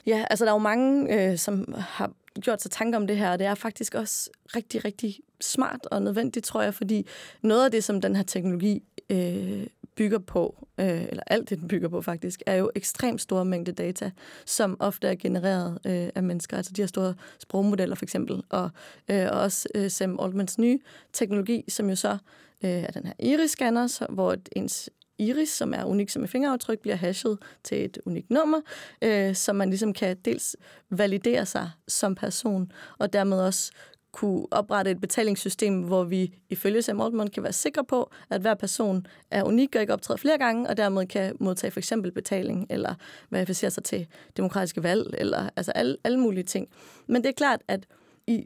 Ja, 0.06 0.26
altså 0.30 0.46
der 0.46 0.52
er 0.52 0.56
jo 0.56 0.60
mange, 0.60 1.14
øh, 1.32 1.38
som 1.38 1.74
har 1.78 2.12
gjort 2.42 2.62
sig 2.62 2.72
tanker 2.72 2.98
om 2.98 3.08
det 3.08 3.18
her, 3.18 3.32
og 3.32 3.40
det 3.40 3.48
er 3.48 3.56
faktisk 3.56 3.96
også 3.96 4.30
rigtig, 4.56 4.86
rigtig 4.86 5.20
smart 5.42 5.86
og 5.92 6.02
nødvendigt, 6.02 6.46
tror 6.46 6.62
jeg, 6.62 6.74
fordi 6.74 7.08
noget 7.42 7.66
af 7.66 7.72
det, 7.72 7.84
som 7.84 8.02
den 8.02 8.16
her 8.16 8.24
teknologi 8.24 8.84
øh, 9.10 9.68
bygger 9.96 10.20
på, 10.20 10.68
øh, 10.80 11.04
eller 11.04 11.24
alt 11.28 11.50
det, 11.50 11.60
den 11.60 11.68
bygger 11.68 11.90
på 11.90 12.02
faktisk, 12.02 12.44
er 12.46 12.56
jo 12.56 12.72
ekstremt 12.76 13.22
store 13.22 13.46
mængde 13.46 13.72
data, 13.72 14.12
som 14.46 14.78
ofte 14.80 15.08
er 15.08 15.16
genereret 15.16 15.80
øh, 15.86 16.10
af 16.16 16.24
mennesker, 16.24 16.58
altså 16.58 16.74
de 16.74 16.82
her 16.82 16.88
store 16.88 17.14
sprogmodeller 17.40 17.96
for 17.96 18.06
eksempel, 18.06 18.44
og, 18.50 18.70
øh, 19.10 19.28
og 19.32 19.40
også 19.40 19.70
øh, 19.76 19.92
Sam 19.92 20.20
Altmans 20.22 20.58
nye 20.58 20.80
teknologi, 21.14 21.64
som 21.68 21.90
jo 21.90 21.96
så 21.96 22.18
øh, 22.64 22.70
er 22.70 22.92
den 22.92 23.06
her 23.06 23.14
iris-scanner, 23.20 24.06
hvor 24.10 24.36
ens 24.56 24.90
iris, 25.18 25.50
som 25.50 25.74
er 25.74 25.84
unik 25.84 26.10
som 26.10 26.24
et 26.24 26.30
fingeraftryk, 26.30 26.80
bliver 26.80 26.96
hashet 26.96 27.38
til 27.64 27.86
et 27.86 27.98
unikt 28.06 28.30
nummer, 28.30 28.62
øh, 29.02 29.36
så 29.36 29.54
man 29.54 29.70
ligesom 29.70 29.94
kan 29.94 30.18
dels 30.26 30.56
validere 30.90 31.46
sig 31.46 31.72
som 31.88 32.16
person, 32.16 32.72
og 32.98 33.14
dermed 33.14 33.38
også 33.40 33.72
kunne 34.12 34.46
oprette 34.52 34.92
et 34.92 35.02
betalingssystem, 35.02 35.82
hvor 35.82 36.04
vi 36.04 36.34
ifølge 36.50 36.82
Sam 36.82 37.02
Altman 37.02 37.28
kan 37.28 37.44
være 37.44 37.54
sikre 37.54 37.86
på, 37.86 38.12
at 38.30 38.42
hver 38.42 38.54
person 38.54 39.06
er 39.32 39.44
unik 39.44 39.76
og 39.76 39.82
ikke 39.82 39.94
optræder 39.94 40.18
flere 40.18 40.38
gange, 40.38 40.70
og 40.70 40.78
dermed 40.78 41.08
kan 41.08 41.36
modtage 41.40 41.72
for 41.72 41.80
eksempel 41.80 42.12
betaling, 42.12 42.68
eller 42.70 42.96
verificere 43.30 43.72
sig 43.72 43.84
til 43.84 44.08
demokratiske 44.38 44.84
valg, 44.84 45.16
eller 45.18 45.50
altså 45.56 45.72
alle, 45.72 45.98
alle 46.04 46.20
mulige 46.20 46.44
ting. 46.44 46.68
Men 47.08 47.24
det 47.24 47.30
er 47.30 47.34
klart, 47.34 47.62
at 47.68 47.86
i 48.28 48.46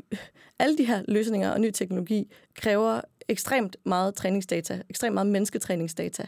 alle 0.60 0.78
de 0.78 0.86
her 0.86 1.04
løsninger 1.08 1.52
og 1.52 1.62
ny 1.62 1.72
teknologi 1.72 2.32
kræver 2.56 3.02
ekstremt 3.28 3.76
meget 3.86 4.16
træningsdata, 4.16 4.82
ekstremt 4.90 5.14
meget 5.14 5.28
mennesketræningsdata. 5.28 6.28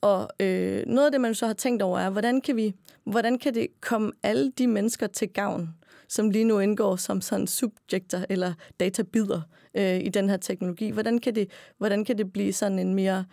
Og 0.00 0.28
øh, 0.40 0.82
noget 0.86 1.06
af 1.06 1.12
det, 1.12 1.20
man 1.20 1.34
så 1.34 1.46
har 1.46 1.54
tænkt 1.54 1.82
over, 1.82 1.98
er, 1.98 2.10
hvordan 2.10 2.40
kan, 2.40 2.56
vi, 2.56 2.74
hvordan 3.04 3.38
kan 3.38 3.54
det 3.54 3.66
komme 3.80 4.12
alle 4.22 4.52
de 4.58 4.66
mennesker 4.66 5.06
til 5.06 5.28
gavn, 5.28 5.68
som 6.08 6.30
lige 6.30 6.44
nu 6.44 6.58
indgår 6.58 6.96
som 6.96 7.20
sådan 7.20 7.46
subjekter 7.46 8.24
eller 8.28 8.52
databider 8.80 9.40
øh, 9.76 10.00
i 10.00 10.08
den 10.08 10.28
her 10.28 10.36
teknologi. 10.36 10.90
Hvordan 10.90 11.18
kan, 11.18 11.34
det, 11.34 11.50
hvordan 11.78 12.04
kan 12.04 12.18
det 12.18 12.32
blive 12.32 12.52
sådan 12.52 12.78
en 12.78 12.94
mere 12.94 13.24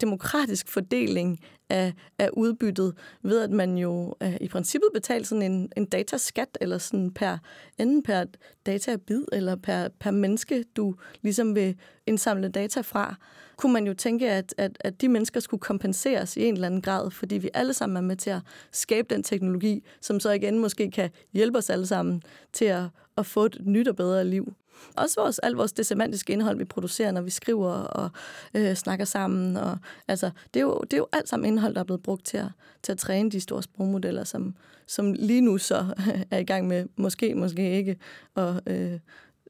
demokratisk 0.00 0.68
fordeling 0.68 1.40
af, 1.68 1.92
af 2.18 2.28
udbyttet, 2.32 2.94
ved 3.22 3.40
at 3.40 3.50
man 3.50 3.78
jo 3.78 4.14
øh, 4.22 4.36
i 4.40 4.48
princippet 4.48 4.88
betaler 4.94 5.24
sådan 5.24 5.52
en, 5.52 5.72
en 5.76 5.84
dataskat, 5.84 6.58
eller 6.60 6.78
sådan 6.78 7.10
per, 7.10 7.38
enten 7.78 8.02
per 8.02 8.24
databid, 8.66 9.24
eller 9.32 9.56
per, 9.56 9.88
per 10.00 10.10
menneske, 10.10 10.64
du 10.76 10.94
ligesom 11.22 11.54
vil 11.54 11.76
indsamle 12.06 12.48
data 12.48 12.80
fra 12.80 13.16
kunne 13.60 13.72
man 13.72 13.86
jo 13.86 13.94
tænke, 13.94 14.30
at, 14.30 14.54
at, 14.58 14.76
at 14.80 15.00
de 15.00 15.08
mennesker 15.08 15.40
skulle 15.40 15.60
kompenseres 15.60 16.36
i 16.36 16.44
en 16.44 16.54
eller 16.54 16.66
anden 16.66 16.82
grad, 16.82 17.10
fordi 17.10 17.38
vi 17.38 17.50
alle 17.54 17.72
sammen 17.72 17.96
er 17.96 18.00
med 18.00 18.16
til 18.16 18.30
at 18.30 18.40
skabe 18.72 19.14
den 19.14 19.22
teknologi, 19.22 19.84
som 20.00 20.20
så 20.20 20.30
igen 20.30 20.58
måske 20.58 20.90
kan 20.90 21.10
hjælpe 21.32 21.58
os 21.58 21.70
alle 21.70 21.86
sammen 21.86 22.22
til 22.52 22.64
at, 22.64 22.84
at 23.16 23.26
få 23.26 23.44
et 23.44 23.58
nyt 23.60 23.88
og 23.88 23.96
bedre 23.96 24.24
liv. 24.24 24.54
Også 24.96 25.20
vores, 25.20 25.38
alt 25.38 25.56
vores 25.56 25.72
det 25.72 25.86
semantiske 25.86 26.32
indhold, 26.32 26.58
vi 26.58 26.64
producerer, 26.64 27.12
når 27.12 27.20
vi 27.20 27.30
skriver 27.30 27.70
og 27.70 28.10
øh, 28.54 28.74
snakker 28.74 29.04
sammen. 29.04 29.56
Og, 29.56 29.78
altså, 30.08 30.30
det, 30.54 30.60
er 30.60 30.64
jo, 30.64 30.80
det 30.80 30.92
er 30.92 30.98
jo 30.98 31.06
alt 31.12 31.28
sammen 31.28 31.46
indhold, 31.46 31.74
der 31.74 31.80
er 31.80 31.84
blevet 31.84 32.02
brugt 32.02 32.24
til 32.24 32.36
at, 32.36 32.48
til 32.82 32.92
at 32.92 32.98
træne 32.98 33.30
de 33.30 33.40
store 33.40 33.62
sprogmodeller, 33.62 34.24
som, 34.24 34.54
som 34.86 35.12
lige 35.12 35.40
nu 35.40 35.58
så 35.58 35.94
er 36.30 36.38
i 36.38 36.44
gang 36.44 36.66
med, 36.66 36.86
måske, 36.96 37.34
måske 37.34 37.76
ikke, 37.76 37.96
og 38.34 38.60
øh, 38.66 38.98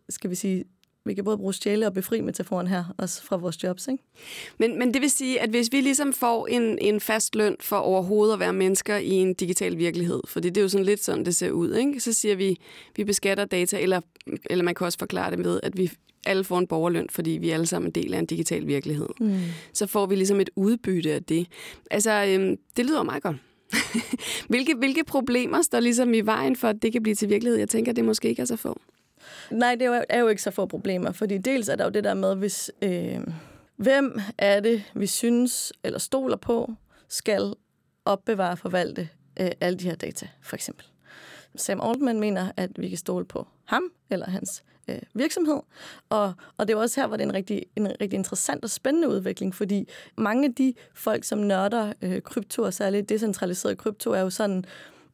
skal 0.09 0.31
vi 0.31 0.35
sige, 0.35 0.65
vi 1.05 1.15
kan 1.15 1.25
både 1.25 1.37
bruge 1.37 1.55
stjæle 1.55 1.87
og 1.87 1.93
befri 1.93 2.21
metaforen 2.21 2.67
her, 2.67 2.85
også 2.99 3.23
fra 3.23 3.37
vores 3.37 3.63
jobs. 3.65 3.89
Ikke? 3.89 4.05
Men, 4.59 4.79
men 4.79 4.95
det 4.95 5.03
vil 5.03 5.11
sige, 5.11 5.41
at 5.41 5.51
hvis 5.51 5.69
vi 5.73 5.81
ligesom 5.81 6.13
får 6.13 6.47
en, 6.47 6.79
en 6.79 7.01
fast 7.01 7.35
løn 7.35 7.57
for 7.61 7.77
overhovedet 7.77 8.35
at 8.35 8.41
være 8.41 8.53
mennesker 8.53 8.97
i 8.97 9.11
en 9.11 9.35
digital 9.35 9.79
virkelighed, 9.79 10.21
for 10.29 10.41
det 10.41 10.57
er 10.57 10.63
jo 10.63 10.69
sådan 10.69 10.87
lidt 10.87 11.05
sådan, 11.05 11.25
det 11.25 11.37
ser 11.37 11.51
ud, 11.51 11.75
ikke? 11.75 12.01
så 12.01 12.13
siger 12.13 12.37
vi, 12.37 12.57
vi 12.97 13.05
beskatter 13.05 13.45
data, 13.45 13.81
eller, 13.81 14.01
eller 14.51 14.65
man 14.65 14.75
kan 14.75 14.85
også 14.85 14.99
forklare 14.99 15.31
det 15.31 15.39
med, 15.39 15.61
at 15.63 15.79
vi 15.79 15.91
alle 16.27 16.45
får 16.45 16.59
en 16.59 16.67
borgerløn, 16.67 17.07
fordi 17.11 17.31
vi 17.31 17.51
alle 17.51 17.67
sammen 17.67 17.87
er 17.87 18.01
en 18.01 18.05
del 18.05 18.15
af 18.15 18.19
en 18.19 18.27
digital 18.27 18.67
virkelighed. 18.67 19.09
Mm. 19.21 19.39
Så 19.73 19.87
får 19.87 20.07
vi 20.07 20.15
ligesom 20.15 20.41
et 20.41 20.51
udbytte 20.57 21.13
af 21.13 21.25
det. 21.25 21.47
Altså, 21.91 22.25
øhm, 22.29 22.57
det 22.77 22.87
lyder 22.87 23.03
meget 23.03 23.23
godt. 23.23 23.37
hvilke, 24.49 24.75
hvilke 24.75 25.05
problemer 25.05 25.63
står 25.63 25.81
ligesom 25.81 26.15
i 26.15 26.21
vejen 26.21 26.57
for, 26.57 26.69
at 26.69 26.77
det 26.83 26.93
kan 26.93 27.03
blive 27.03 27.15
til 27.15 27.29
virkelighed? 27.29 27.59
Jeg 27.59 27.69
tænker, 27.69 27.93
det 27.93 28.05
måske 28.05 28.29
ikke 28.29 28.43
er 28.43 28.47
så 28.47 28.57
få. 28.57 28.81
Nej, 29.51 29.75
det 29.75 29.83
er 29.83 29.97
jo, 29.97 30.05
er 30.09 30.19
jo 30.19 30.29
ikke 30.29 30.43
så 30.43 30.51
få 30.51 30.67
problemer, 30.67 31.13
fordi 31.13 31.39
dels 31.39 31.69
er 31.69 31.77
der 31.77 31.85
jo 31.85 31.91
det 31.91 32.05
der 32.05 32.15
med, 32.15 32.37
hvis 32.37 32.71
øh, 32.83 33.21
hvem 33.77 34.21
er 34.39 34.61
det, 34.61 34.83
vi 34.95 35.07
synes 35.07 35.73
eller 35.85 35.99
stoler 35.99 36.37
på, 36.37 36.75
skal 37.09 37.55
opbevare 38.05 38.51
og 38.51 38.59
forvalte 38.59 39.09
øh, 39.41 39.51
alle 39.61 39.79
de 39.79 39.85
her 39.85 39.95
data, 39.95 40.29
for 40.43 40.57
eksempel. 40.57 40.87
Sam 41.57 41.81
Altman 41.81 42.21
mener, 42.21 42.53
at 42.57 42.71
vi 42.77 42.89
kan 42.89 42.99
stole 42.99 43.25
på 43.25 43.47
ham 43.65 43.83
eller 44.11 44.31
hans 44.31 44.63
øh, 44.89 44.99
virksomhed. 45.15 45.61
Og, 46.09 46.33
og 46.57 46.69
det 46.69 46.75
er 46.75 46.79
også 46.79 47.01
her, 47.01 47.07
hvor 47.07 47.17
det 47.17 47.25
er 47.25 47.29
en 47.29 47.35
rigtig, 47.35 47.63
en 47.77 47.87
rigtig 48.01 48.17
interessant 48.17 48.65
og 48.65 48.71
spændende 48.71 49.09
udvikling, 49.09 49.55
fordi 49.55 49.89
mange 50.17 50.49
af 50.49 50.55
de 50.55 50.75
folk, 50.95 51.25
som 51.25 51.39
nørder 51.39 51.93
øh, 52.03 52.23
krypto, 52.23 52.63
og 52.63 52.75
særligt 52.75 53.09
decentraliseret 53.09 53.79
krypto, 53.79 54.11
er 54.11 54.21
jo 54.21 54.31
sådan 54.31 54.65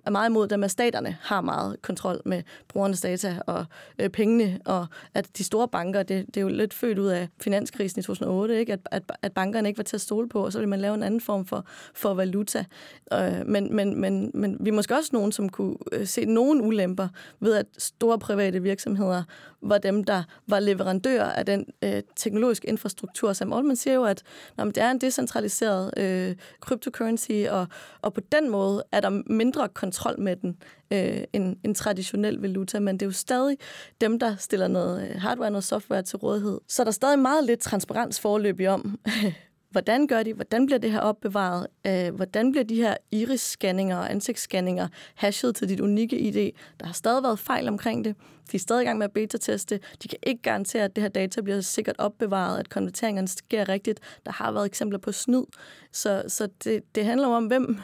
er 0.06 0.10
meget 0.10 0.28
imod 0.28 0.48
dem, 0.48 0.64
at 0.64 0.70
staterne 0.70 1.16
har 1.22 1.40
meget 1.40 1.82
kontrol 1.82 2.22
med 2.24 2.42
brugernes 2.68 3.00
data 3.00 3.40
og 3.46 3.64
øh, 3.98 4.10
pengene, 4.10 4.60
og 4.64 4.86
at 5.14 5.26
de 5.38 5.44
store 5.44 5.68
banker, 5.68 6.02
det, 6.02 6.26
det 6.26 6.36
er 6.36 6.40
jo 6.40 6.48
lidt 6.48 6.74
født 6.74 6.98
ud 6.98 7.06
af 7.06 7.28
finanskrisen 7.40 8.00
i 8.00 8.02
2008, 8.02 8.58
ikke? 8.58 8.72
At, 8.72 8.80
at, 8.90 9.02
at 9.22 9.32
bankerne 9.32 9.68
ikke 9.68 9.78
var 9.78 9.84
til 9.84 9.96
at 9.96 10.00
stole 10.00 10.28
på, 10.28 10.44
og 10.44 10.52
så 10.52 10.58
ville 10.58 10.70
man 10.70 10.80
lave 10.80 10.94
en 10.94 11.02
anden 11.02 11.20
form 11.20 11.46
for, 11.46 11.64
for 11.94 12.14
valuta. 12.14 12.64
Øh, 13.12 13.46
men, 13.46 13.76
men, 13.76 14.00
men, 14.00 14.30
men 14.34 14.56
vi 14.60 14.68
er 14.68 14.74
måske 14.74 14.94
også 14.94 15.10
nogen, 15.12 15.32
som 15.32 15.48
kunne 15.48 15.76
øh, 15.92 16.06
se 16.06 16.24
nogle 16.24 16.62
ulemper 16.62 17.08
ved, 17.40 17.54
at 17.54 17.66
store 17.78 18.18
private 18.18 18.62
virksomheder 18.62 19.22
var 19.62 19.78
dem, 19.78 20.04
der 20.04 20.22
var 20.46 20.60
leverandører 20.60 21.32
af 21.32 21.46
den 21.46 21.66
øh, 21.82 22.02
teknologiske 22.16 22.68
infrastruktur. 22.68 23.32
Sam 23.32 23.52
Altman 23.52 23.76
siger 23.76 23.94
jo, 23.94 24.04
at 24.04 24.22
når 24.56 24.64
det 24.64 24.78
er 24.78 24.90
en 24.90 25.00
decentraliseret 25.00 25.90
øh, 25.96 26.36
cryptocurrency, 26.60 27.30
og, 27.50 27.66
og 28.02 28.14
på 28.14 28.20
den 28.32 28.50
måde 28.50 28.84
er 28.92 29.00
der 29.00 29.22
mindre 29.26 29.68
kontrol 29.68 29.95
med 30.18 30.36
den 30.36 30.56
øh, 30.90 31.24
end 31.32 31.56
en 31.64 31.74
traditionel 31.74 32.34
valuta, 32.40 32.80
men 32.80 32.94
det 32.96 33.02
er 33.02 33.06
jo 33.06 33.12
stadig 33.12 33.56
dem, 34.00 34.18
der 34.18 34.36
stiller 34.36 34.68
noget 34.68 35.08
øh, 35.08 35.20
hardware 35.20 35.48
og 35.48 35.52
noget 35.52 35.64
software 35.64 36.02
til 36.02 36.16
rådighed. 36.16 36.60
Så 36.68 36.84
der 36.84 36.88
er 36.88 36.92
stadig 36.92 37.18
meget 37.18 37.44
lidt 37.44 37.60
transparens 37.60 38.20
forløb 38.20 38.60
om, 38.68 38.98
Hvordan 39.76 40.06
gør 40.06 40.22
de? 40.22 40.34
Hvordan 40.34 40.66
bliver 40.66 40.78
det 40.78 40.92
her 40.92 41.00
opbevaret? 41.00 41.66
Øh, 41.86 42.14
hvordan 42.14 42.50
bliver 42.50 42.64
de 42.64 42.76
her 42.76 42.96
iris-scanninger 43.10 43.96
og 43.96 44.10
ansigtsscanninger 44.10 44.88
hashet 45.14 45.56
til 45.56 45.68
dit 45.68 45.80
unikke 45.80 46.18
ID? 46.18 46.52
Der 46.80 46.86
har 46.86 46.92
stadig 46.92 47.22
været 47.22 47.38
fejl 47.38 47.68
omkring 47.68 48.04
det. 48.04 48.14
De 48.52 48.56
er 48.56 48.58
stadig 48.58 48.82
i 48.82 48.84
gang 48.84 48.98
med 48.98 49.04
at 49.04 49.12
beta-teste. 49.12 49.80
De 50.02 50.08
kan 50.08 50.18
ikke 50.22 50.42
garantere, 50.42 50.84
at 50.84 50.96
det 50.96 51.02
her 51.02 51.08
data 51.08 51.40
bliver 51.40 51.60
sikkert 51.60 51.96
opbevaret, 51.98 52.58
at 52.58 52.68
konverteringerne 52.68 53.28
sker 53.28 53.68
rigtigt. 53.68 54.00
Der 54.26 54.32
har 54.32 54.52
været 54.52 54.66
eksempler 54.66 54.98
på 54.98 55.12
snyd. 55.12 55.44
Så, 55.92 56.22
så 56.28 56.48
det, 56.64 56.94
det 56.94 57.04
handler 57.04 57.28
om, 57.28 57.46
hvem 57.46 57.78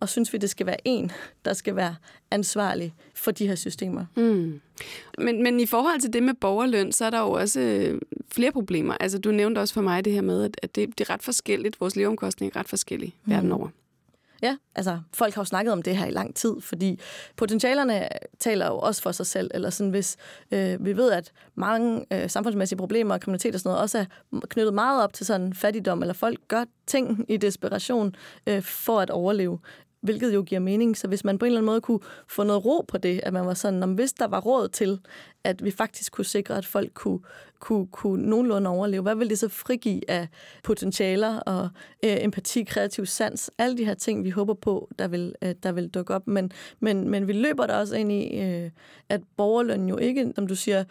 og 0.00 0.08
synes 0.08 0.32
vi, 0.32 0.38
det 0.38 0.50
skal 0.50 0.66
være 0.66 0.76
en, 0.84 1.12
der 1.44 1.52
skal 1.52 1.76
være 1.76 1.96
ansvarlig 2.30 2.94
for 3.14 3.30
de 3.30 3.46
her 3.46 3.54
systemer. 3.54 4.06
Mm. 4.16 4.60
Men, 5.18 5.42
men 5.42 5.60
i 5.60 5.66
forhold 5.66 6.00
til 6.00 6.12
det 6.12 6.22
med 6.22 6.34
borgerløn, 6.34 6.92
så 6.92 7.04
er 7.04 7.10
der 7.10 7.20
jo 7.20 7.30
også 7.30 7.60
øh, 7.60 8.00
flere 8.32 8.52
problemer. 8.52 8.96
Altså, 9.00 9.18
du 9.18 9.30
nævnte 9.30 9.58
også 9.58 9.74
for 9.74 9.80
mig 9.80 10.04
det 10.04 10.12
her 10.12 10.20
med, 10.20 10.44
at, 10.44 10.56
at 10.62 10.76
det, 10.76 10.98
det 10.98 11.08
er 11.08 11.14
ret 11.14 11.22
forskelligt. 11.22 11.80
Vores 11.80 11.96
leveomkostning 11.96 12.52
er 12.54 12.60
ret 12.60 12.68
forskellige 12.68 13.14
mm. 13.24 13.32
verden 13.32 13.52
over. 13.52 13.68
Ja, 14.42 14.56
altså 14.74 15.00
folk 15.14 15.34
har 15.34 15.42
jo 15.42 15.44
snakket 15.44 15.72
om 15.72 15.82
det 15.82 15.96
her 15.96 16.06
i 16.06 16.10
lang 16.10 16.34
tid, 16.34 16.60
fordi 16.60 17.00
potentialerne 17.36 18.08
taler 18.38 18.66
jo 18.66 18.78
også 18.78 19.02
for 19.02 19.12
sig 19.12 19.26
selv. 19.26 19.50
Eller 19.54 19.70
sådan, 19.70 19.90
hvis 19.90 20.16
øh, 20.50 20.84
vi 20.84 20.96
ved, 20.96 21.12
at 21.12 21.32
mange 21.54 22.06
øh, 22.12 22.30
samfundsmæssige 22.30 22.78
problemer 22.78 23.14
og 23.14 23.20
kriminalitet 23.20 23.54
og 23.54 23.60
sådan 23.60 23.68
noget 23.68 23.82
også 23.82 23.98
er 23.98 24.04
knyttet 24.48 24.74
meget 24.74 25.02
op 25.02 25.12
til 25.12 25.26
sådan 25.26 25.54
fattigdom, 25.54 26.02
eller 26.02 26.14
folk 26.14 26.38
gør 26.48 26.64
ting 26.86 27.26
i 27.28 27.36
desperation 27.36 28.14
øh, 28.46 28.62
for 28.62 29.00
at 29.00 29.10
overleve 29.10 29.58
hvilket 30.06 30.34
jo 30.34 30.42
giver 30.42 30.60
mening. 30.60 30.96
Så 30.96 31.08
hvis 31.08 31.24
man 31.24 31.38
på 31.38 31.44
en 31.44 31.46
eller 31.46 31.60
anden 31.60 31.66
måde 31.66 31.80
kunne 31.80 32.00
få 32.28 32.42
noget 32.42 32.64
ro 32.64 32.84
på 32.88 32.98
det, 32.98 33.20
at 33.22 33.32
man 33.32 33.46
var 33.46 33.54
sådan, 33.54 33.82
om 33.82 33.94
hvis 33.94 34.12
der 34.12 34.26
var 34.26 34.40
råd 34.40 34.68
til, 34.68 35.00
at 35.46 35.64
vi 35.64 35.70
faktisk 35.70 36.12
kunne 36.12 36.24
sikre, 36.24 36.56
at 36.56 36.66
folk 36.66 36.90
kunne, 36.94 37.18
kunne, 37.58 37.86
kunne 37.86 38.28
nogenlunde 38.30 38.70
overleve, 38.70 39.02
hvad 39.02 39.14
ville 39.14 39.30
det 39.30 39.38
så 39.38 39.48
frigive 39.48 40.10
af 40.10 40.28
potentialer 40.62 41.38
og 41.38 41.68
øh, 42.04 42.16
empati, 42.24 42.64
kreativ 42.64 43.06
sans, 43.06 43.50
alle 43.58 43.78
de 43.78 43.84
her 43.84 43.94
ting, 43.94 44.24
vi 44.24 44.30
håber 44.30 44.54
på, 44.54 44.90
der 44.98 45.08
vil, 45.08 45.34
øh, 45.42 45.54
der 45.62 45.72
vil 45.72 45.88
dukke 45.88 46.14
op. 46.14 46.26
Men, 46.26 46.52
men, 46.80 47.10
men 47.10 47.28
vi 47.28 47.32
løber 47.32 47.66
der 47.66 47.74
også 47.74 47.96
ind 47.96 48.12
i, 48.12 48.40
øh, 48.40 48.70
at 49.08 49.20
borgerløn 49.36 49.88
jo 49.88 49.96
ikke, 49.96 50.32
som 50.36 50.46
du 50.46 50.54
siger, 50.54 50.84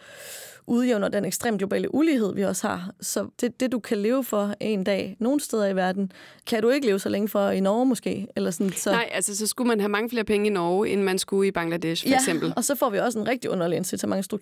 udjævner 0.66 1.08
den 1.08 1.24
ekstremt 1.24 1.58
globale 1.58 1.94
ulighed, 1.94 2.34
vi 2.34 2.44
også 2.44 2.68
har. 2.68 2.90
Så 3.00 3.28
det, 3.40 3.60
det, 3.60 3.72
du 3.72 3.78
kan 3.78 3.98
leve 3.98 4.24
for 4.24 4.54
en 4.60 4.84
dag 4.84 5.16
nogle 5.18 5.40
steder 5.40 5.66
i 5.66 5.76
verden, 5.76 6.12
kan 6.46 6.62
du 6.62 6.68
ikke 6.68 6.86
leve 6.86 6.98
så 6.98 7.08
længe 7.08 7.28
for 7.28 7.50
i 7.50 7.60
Norge 7.60 7.86
måske. 7.86 8.26
Eller 8.36 8.50
sådan, 8.50 8.72
så... 8.72 8.90
Nej, 8.90 9.08
altså 9.12 9.36
så 9.36 9.46
skulle 9.46 9.68
man 9.68 9.80
have 9.80 9.88
mange 9.88 10.10
flere 10.10 10.24
penge 10.24 10.46
i 10.46 10.50
Norge, 10.50 10.88
end 10.88 11.02
man 11.02 11.18
skulle 11.18 11.48
i 11.48 11.50
Bangladesh 11.50 12.04
for 12.04 12.08
ja, 12.08 12.16
eksempel. 12.16 12.52
og 12.56 12.64
så 12.64 12.74
får 12.74 12.90
vi 12.90 12.98
også 12.98 13.18
en 13.18 13.28
rigtig 13.28 13.50
underlig 13.50 13.76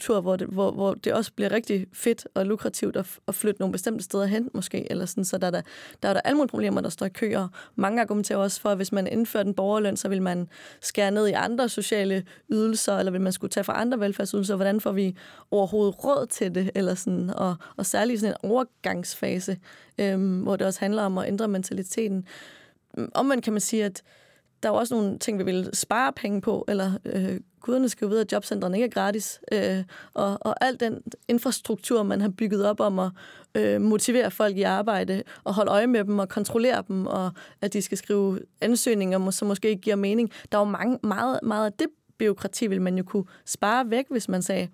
struktur, 0.05 0.21
hvor 0.21 0.37
det, 0.37 0.47
hvor, 0.47 0.71
hvor 0.71 0.95
det 0.95 1.13
også 1.13 1.33
bliver 1.33 1.53
rigtig 1.53 1.87
fedt 1.93 2.29
og 2.35 2.47
lukrativt 2.47 2.97
at, 2.97 3.07
at 3.29 3.35
flytte 3.35 3.61
nogle 3.61 3.73
bestemte 3.73 4.05
steder 4.05 4.27
hen 4.27 4.51
måske. 4.55 4.91
Eller 4.91 5.07
sådan, 5.07 5.25
så 5.25 5.39
der 5.39 5.51
der, 5.51 5.63
der, 6.03 6.09
er 6.09 6.13
der 6.13 6.21
alle 6.21 6.37
mulige 6.37 6.51
problemer, 6.51 6.81
der 6.81 6.89
står 6.89 7.07
i 7.07 7.09
kø, 7.09 7.37
og 7.37 7.49
mange 7.77 8.01
argumenterer 8.01 8.39
også 8.39 8.61
for, 8.61 8.71
at 8.71 8.77
hvis 8.77 8.93
man 8.93 9.07
indfører 9.07 9.43
den 9.43 9.55
borgerløn, 9.55 9.97
så 9.97 10.09
vil 10.09 10.23
man 10.23 10.49
skære 10.81 11.11
ned 11.11 11.27
i 11.27 11.33
andre 11.33 11.69
sociale 11.69 12.25
ydelser, 12.53 12.99
eller 12.99 13.13
vil 13.13 13.21
man 13.21 13.33
skulle 13.33 13.51
tage 13.51 13.65
fra 13.65 13.81
andre 13.81 14.01
velfærdsydelser. 14.01 14.57
Hvordan 14.57 14.81
får 14.81 14.93
vi 14.93 15.17
overhovedet 15.51 16.05
råd 16.05 16.17
råd 16.17 16.27
til 16.27 16.55
det, 16.55 16.71
eller 16.75 16.95
sådan, 16.95 17.31
og, 17.31 17.57
og 17.77 17.87
særligt 17.87 18.21
sådan 18.21 18.37
en 18.43 18.51
overgangsfase, 18.51 19.59
øhm, 19.99 20.41
hvor 20.41 20.57
det 20.57 20.67
også 20.67 20.81
handler 20.81 21.03
om 21.03 21.19
at 21.19 21.29
ændre 21.29 21.49
mentaliteten. 21.49 22.27
Omvendt 23.15 23.45
kan 23.45 23.53
man 23.53 23.61
sige, 23.61 23.85
at 23.85 24.03
der 24.65 24.71
er 24.71 24.75
også 24.75 24.95
nogle 24.95 25.19
ting, 25.19 25.39
vi 25.39 25.45
vil 25.45 25.71
spare 25.73 26.13
penge 26.13 26.41
på, 26.41 26.65
eller 26.69 26.93
øh, 27.05 27.41
guderne 27.61 27.89
skal 27.89 28.05
jo 28.05 28.09
vide, 28.09 28.21
at 28.21 28.33
jobcentrene 28.33 28.77
ikke 28.77 28.85
er 28.85 28.91
gratis, 28.91 29.41
øh, 29.53 29.85
og, 30.15 30.39
og 30.41 30.65
al 30.65 30.81
den 30.81 31.03
infrastruktur, 31.29 32.03
man 32.03 32.21
har 32.21 32.29
bygget 32.29 32.67
op 32.67 32.81
om 32.81 32.99
at 32.99 33.11
øh, 33.55 33.81
motivere 33.81 34.31
folk 34.31 34.57
i 34.57 34.63
arbejde, 34.63 35.23
og 35.45 35.55
holde 35.55 35.71
øje 35.71 35.87
med 35.87 36.05
dem, 36.05 36.19
og 36.19 36.29
kontrollere 36.29 36.83
dem, 36.89 37.07
og 37.07 37.31
at 37.61 37.73
de 37.73 37.83
skal 37.83 37.99
skrive 37.99 38.41
ansøgninger, 38.61 39.31
som 39.31 39.49
måske 39.49 39.69
ikke 39.69 39.83
giver 39.83 39.97
mening. 39.97 40.31
Der 40.53 40.59
er 40.59 40.63
jo 40.63 40.71
mange, 40.71 40.99
meget, 41.03 41.41
meget 41.43 41.67
af 41.67 41.73
det 41.73 41.87
byråkrati, 42.19 42.67
vil 42.67 42.83
man 42.83 42.99
jo 42.99 43.05
kunne 43.05 43.25
spare 43.47 43.91
væk, 43.91 44.05
hvis 44.11 44.29
man 44.29 44.43
sagde, 44.43 44.69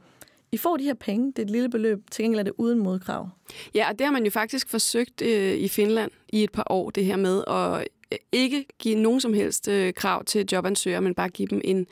i 0.53 0.57
får 0.57 0.77
de 0.77 0.85
her 0.85 0.95
penge, 0.95 1.27
det 1.27 1.39
er 1.39 1.43
et 1.43 1.51
lille 1.51 1.69
beløb, 1.69 1.99
til 2.11 2.23
gengæld 2.23 2.41
er 2.41 2.45
det 2.45 2.53
uden 2.59 2.79
modkrav. 2.79 3.29
Ja, 3.75 3.91
og 3.91 3.99
det 3.99 4.07
har 4.07 4.13
man 4.13 4.25
jo 4.25 4.31
faktisk 4.31 4.69
forsøgt 4.69 5.23
øh, 5.23 5.55
i 5.55 5.69
Finland 5.69 6.11
i 6.29 6.45
et 6.45 6.53
par 6.53 6.67
år, 6.71 6.91
det 6.91 7.05
her 7.05 7.17
med 7.17 7.45
at 7.47 7.89
ikke 8.33 8.67
give 8.79 8.95
nogen 8.95 9.21
som 9.21 9.35
helst 9.35 9.69
øh, 9.69 9.95
krav 9.95 10.25
til 10.25 10.47
jobansøgere, 10.53 11.01
men 11.01 11.15
bare 11.15 11.29
give 11.29 11.49
dem 11.49 11.61
en 11.65 11.87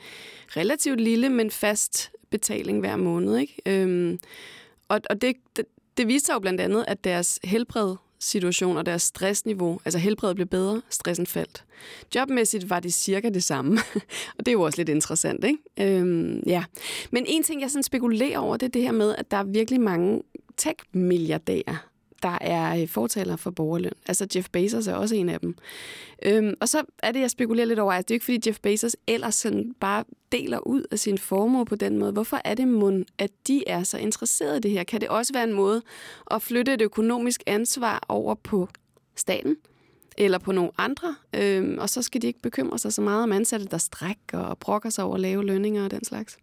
relativt 0.57 1.01
lille, 1.01 1.29
men 1.29 1.51
fast 1.51 2.11
betaling 2.29 2.79
hver 2.79 2.95
måned. 2.95 3.37
Ikke? 3.37 3.61
Øhm, 3.65 4.19
og 4.87 5.01
og 5.09 5.21
det, 5.21 5.35
det, 5.55 5.65
det 5.97 6.07
viste 6.07 6.25
sig 6.25 6.33
jo 6.33 6.39
blandt 6.39 6.61
andet, 6.61 6.85
at 6.87 7.03
deres 7.03 7.39
helbred 7.43 7.95
situation 8.19 8.77
og 8.77 8.85
deres 8.85 9.01
stressniveau, 9.01 9.81
altså 9.85 9.99
helbredet 9.99 10.35
blev 10.35 10.47
bedre, 10.47 10.81
stressen 10.89 11.25
faldt. 11.25 11.63
Jobmæssigt 12.15 12.69
var 12.69 12.79
det 12.79 12.93
cirka 12.93 13.29
det 13.29 13.43
samme, 13.43 13.77
og 14.37 14.39
det 14.39 14.47
er 14.47 14.51
jo 14.51 14.61
også 14.61 14.77
lidt 14.77 14.89
interessant, 14.89 15.43
ikke? 15.43 15.97
Øhm, 15.97 16.43
ja. 16.47 16.63
Men 17.11 17.25
en 17.27 17.43
ting, 17.43 17.61
jeg 17.61 17.71
sådan 17.71 17.83
spekulerer 17.83 18.39
over, 18.39 18.57
det 18.57 18.65
er 18.65 18.71
det 18.71 18.81
her 18.81 18.91
med, 18.91 19.15
at 19.15 19.31
der 19.31 19.37
er 19.37 19.43
virkelig 19.43 19.81
mange 19.81 20.21
tech-milliardærer, 20.57 21.88
der 22.23 22.37
er 22.41 22.81
øh, 22.81 22.87
fortalere 22.87 23.37
for 23.37 23.51
borgerløn. 23.51 23.93
Altså 24.07 24.27
Jeff 24.35 24.49
Bezos 24.49 24.87
er 24.87 24.95
også 24.95 25.15
en 25.15 25.29
af 25.29 25.39
dem. 25.39 25.55
Øhm, 26.25 26.53
og 26.61 26.69
så 26.69 26.83
er 27.03 27.11
det, 27.11 27.19
jeg 27.19 27.29
spekulerer 27.29 27.67
lidt 27.67 27.79
over, 27.79 27.93
at 27.93 28.07
det 28.07 28.13
er 28.13 28.15
ikke 28.15 28.25
fordi 28.25 28.49
Jeff 28.49 28.59
Bezos 28.59 28.95
ellers 29.07 29.35
sådan 29.35 29.73
bare 29.79 30.03
deler 30.31 30.59
ud 30.59 30.83
af 30.91 30.99
sin 30.99 31.17
formue 31.17 31.65
på 31.65 31.75
den 31.75 31.97
måde. 31.97 32.11
Hvorfor 32.11 32.41
er 32.45 32.55
det 32.55 32.67
mund, 32.67 33.05
at 33.17 33.31
de 33.47 33.63
er 33.67 33.83
så 33.83 33.97
interesserede 33.97 34.57
i 34.57 34.59
det 34.59 34.71
her? 34.71 34.83
Kan 34.83 35.01
det 35.01 35.09
også 35.09 35.33
være 35.33 35.43
en 35.43 35.53
måde 35.53 35.81
at 36.31 36.41
flytte 36.41 36.73
et 36.73 36.81
økonomisk 36.81 37.43
ansvar 37.47 38.05
over 38.09 38.35
på 38.35 38.69
staten? 39.15 39.57
eller 40.19 40.37
på 40.37 40.51
nogle 40.51 40.71
andre, 40.77 41.15
øhm, 41.33 41.77
og 41.79 41.89
så 41.89 42.01
skal 42.01 42.21
de 42.21 42.27
ikke 42.27 42.41
bekymre 42.41 42.79
sig 42.79 42.93
så 42.93 43.01
meget 43.01 43.23
om 43.23 43.31
ansatte, 43.31 43.65
der 43.65 43.77
strækker 43.77 44.37
og 44.37 44.57
brokker 44.57 44.89
sig 44.89 45.03
over 45.03 45.17
lave 45.17 45.45
lønninger 45.45 45.83
og 45.83 45.91
den 45.91 46.03
slags. 46.03 46.37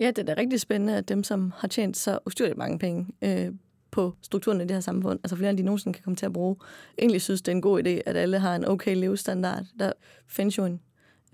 Ja, 0.00 0.06
det 0.06 0.18
er 0.18 0.34
da 0.34 0.40
rigtig 0.40 0.60
spændende, 0.60 0.96
at 0.96 1.08
dem, 1.08 1.24
som 1.24 1.52
har 1.56 1.68
tjent 1.68 1.96
så 1.96 2.18
ustyrligt 2.26 2.58
mange 2.58 2.78
penge 2.78 3.06
øh, 3.22 3.52
på 3.90 4.14
strukturen 4.22 4.60
i 4.60 4.64
det 4.64 4.70
her 4.70 4.80
samfund, 4.80 5.20
altså 5.22 5.36
flere 5.36 5.50
end 5.50 5.58
de 5.58 5.62
nogensinde 5.62 5.94
kan 5.94 6.04
komme 6.04 6.16
til 6.16 6.26
at 6.26 6.32
bruge, 6.32 6.56
egentlig 6.98 7.22
synes, 7.22 7.42
det 7.42 7.52
er 7.52 7.56
en 7.56 7.62
god 7.62 7.82
idé, 7.82 7.90
at 8.06 8.16
alle 8.16 8.38
har 8.38 8.56
en 8.56 8.68
okay 8.68 8.96
levestandard. 8.96 9.64
Der 9.78 9.92
findes 10.26 10.58
jo 10.58 10.64
en, 10.64 10.80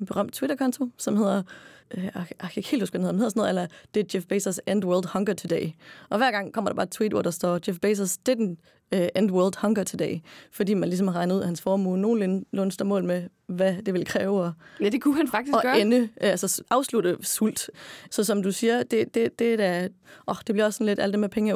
en 0.00 0.06
berømt 0.06 0.32
Twitter-konto, 0.32 0.88
som 0.99 1.16
hedder 1.16 1.42
øh, 1.96 2.04
jeg 2.04 2.26
kan 2.38 2.50
ikke 2.56 2.68
helt 2.68 2.82
huske, 2.82 2.98
hvad 2.98 3.08
den 3.08 3.16
hedder, 3.18 3.28
sådan 3.28 3.40
noget, 3.40 3.48
eller 3.48 3.66
Did 3.94 4.04
Jeff 4.14 4.26
Bezos 4.26 4.60
end 4.66 4.84
world 4.84 5.04
hunger 5.12 5.34
today? 5.34 5.70
Og 6.10 6.18
hver 6.18 6.30
gang 6.30 6.52
kommer 6.52 6.70
der 6.70 6.74
bare 6.74 6.84
et 6.84 6.90
tweet, 6.90 7.12
hvor 7.12 7.22
der 7.22 7.30
står, 7.30 7.58
Jeff 7.68 7.78
Bezos 7.78 8.18
didn't 8.28 8.56
uh, 8.96 9.06
end 9.16 9.30
world 9.30 9.54
hunger 9.60 9.84
today, 9.84 10.18
fordi 10.52 10.74
man 10.74 10.88
ligesom 10.88 11.08
har 11.08 11.14
regnet 11.14 11.34
ud, 11.34 11.40
at 11.40 11.46
hans 11.46 11.62
formue 11.62 11.98
nogenlunde 11.98 12.72
står 12.72 12.84
mål 12.84 13.04
med, 13.04 13.22
hvad 13.46 13.82
det 13.82 13.94
vil 13.94 14.04
kræve 14.04 14.46
at, 14.46 14.52
ja, 14.80 14.88
det 14.88 15.02
kunne 15.02 15.16
han 15.16 15.28
faktisk 15.28 15.56
at 15.56 15.62
gøre. 15.62 15.80
ende, 15.80 16.08
altså 16.16 16.62
afslutte 16.70 17.16
sult. 17.20 17.70
Så 18.10 18.24
som 18.24 18.42
du 18.42 18.52
siger, 18.52 18.82
det, 18.82 19.14
det, 19.14 19.38
det 19.38 19.52
er 19.52 19.56
da, 19.56 19.88
oh, 20.26 20.36
det 20.46 20.54
bliver 20.54 20.66
også 20.66 20.76
sådan 20.76 20.86
lidt 20.86 21.00
alt 21.00 21.12
det 21.12 21.20
med 21.20 21.28
penge 21.28 21.50
er 21.50 21.54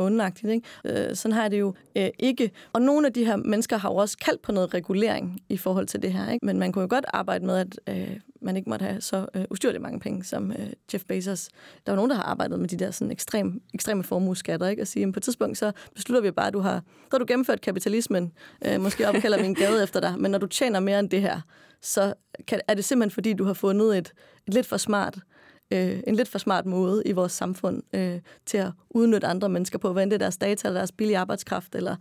ikke? 0.49 0.66
Uh, 0.85 1.16
sådan 1.16 1.32
har 1.32 1.49
det 1.49 1.61
jo 1.61 1.75
uh, 1.97 2.06
ikke. 2.18 2.50
Og 2.73 2.82
nogle 2.82 3.06
af 3.06 3.12
de 3.12 3.25
her 3.25 3.37
mennesker 3.37 3.76
har 3.76 3.90
jo 3.90 3.97
også 3.97 4.18
kaldt 4.18 4.42
på 4.42 4.52
noget 4.52 4.75
regulering 4.75 5.40
i 5.49 5.56
forhold 5.56 5.87
til 5.87 6.02
det 6.02 6.12
her, 6.12 6.30
ikke? 6.30 6.47
Men 6.47 6.58
man 6.58 6.73
kunne 6.73 6.82
jo 6.82 6.88
godt 6.90 7.04
arbejde 7.08 7.47
med, 7.47 7.56
at 7.56 7.78
uh, 7.90 8.16
man 8.40 8.57
ikke 8.57 8.71
måtte 8.71 8.85
have 8.85 9.00
så 9.00 9.26
øh, 9.35 9.45
ustyrligt 9.50 9.83
mange 9.83 10.00
penge, 10.00 10.25
som 10.25 10.52
øh, 10.52 10.71
Jeff 10.92 11.04
Bezos. 11.04 11.49
Der 11.87 11.92
var 11.92 11.97
nogen, 11.97 12.11
der 12.11 12.16
har 12.16 12.23
arbejdet 12.23 12.61
med 12.61 12.68
de 12.68 12.76
der 12.76 12.90
sådan 12.90 13.12
ekstrem, 13.12 13.62
ekstreme 13.75 14.04
formueskatter, 14.04 14.68
ikke? 14.68 14.83
At 14.83 14.88
sige, 14.88 15.07
at 15.07 15.12
på 15.12 15.18
et 15.18 15.23
tidspunkt 15.23 15.59
så 15.59 15.73
beslutter 15.95 16.23
vi 16.23 16.30
bare, 16.30 16.47
at 16.47 16.52
du 16.52 16.61
har, 16.61 16.83
så 16.87 17.09
har 17.11 17.18
du 17.18 17.25
gennemført 17.28 17.61
kapitalismen. 17.61 18.33
øh, 18.66 18.80
måske 18.80 19.09
opkalder 19.09 19.40
vi 19.40 19.47
en 19.47 19.54
gade 19.54 19.83
efter 19.83 20.00
dig, 20.00 20.14
men 20.18 20.30
når 20.30 20.38
du 20.38 20.47
tjener 20.47 20.80
mere 20.80 20.99
end 20.99 21.11
det 21.11 21.21
her, 21.21 21.40
så 21.83 22.14
kan, 22.47 22.61
er 22.68 22.75
det 22.75 22.85
simpelthen 22.85 23.14
fordi, 23.14 23.33
du 23.33 23.45
har 23.45 23.54
fundet 23.54 23.99
et, 23.99 24.12
et 24.47 24.54
lidt 24.54 24.66
for 24.66 24.76
smart 24.76 25.18
øh, 25.71 26.00
en 26.07 26.14
lidt 26.14 26.28
for 26.28 26.38
smart 26.38 26.66
måde 26.66 27.02
i 27.07 27.12
vores 27.12 27.33
samfund 27.33 27.83
øh, 27.95 28.21
til 28.47 28.59
at 28.59 28.71
udnytte 28.90 29.26
andre 29.26 29.49
mennesker 29.49 29.78
på, 29.78 29.92
hvad 29.92 30.02
end 30.02 30.11
det 30.11 30.16
er 30.16 30.18
deres 30.18 30.37
data, 30.37 30.68
eller 30.68 30.80
deres 30.80 30.92
billige 30.92 31.18
arbejdskraft, 31.18 31.75
eller 31.75 31.97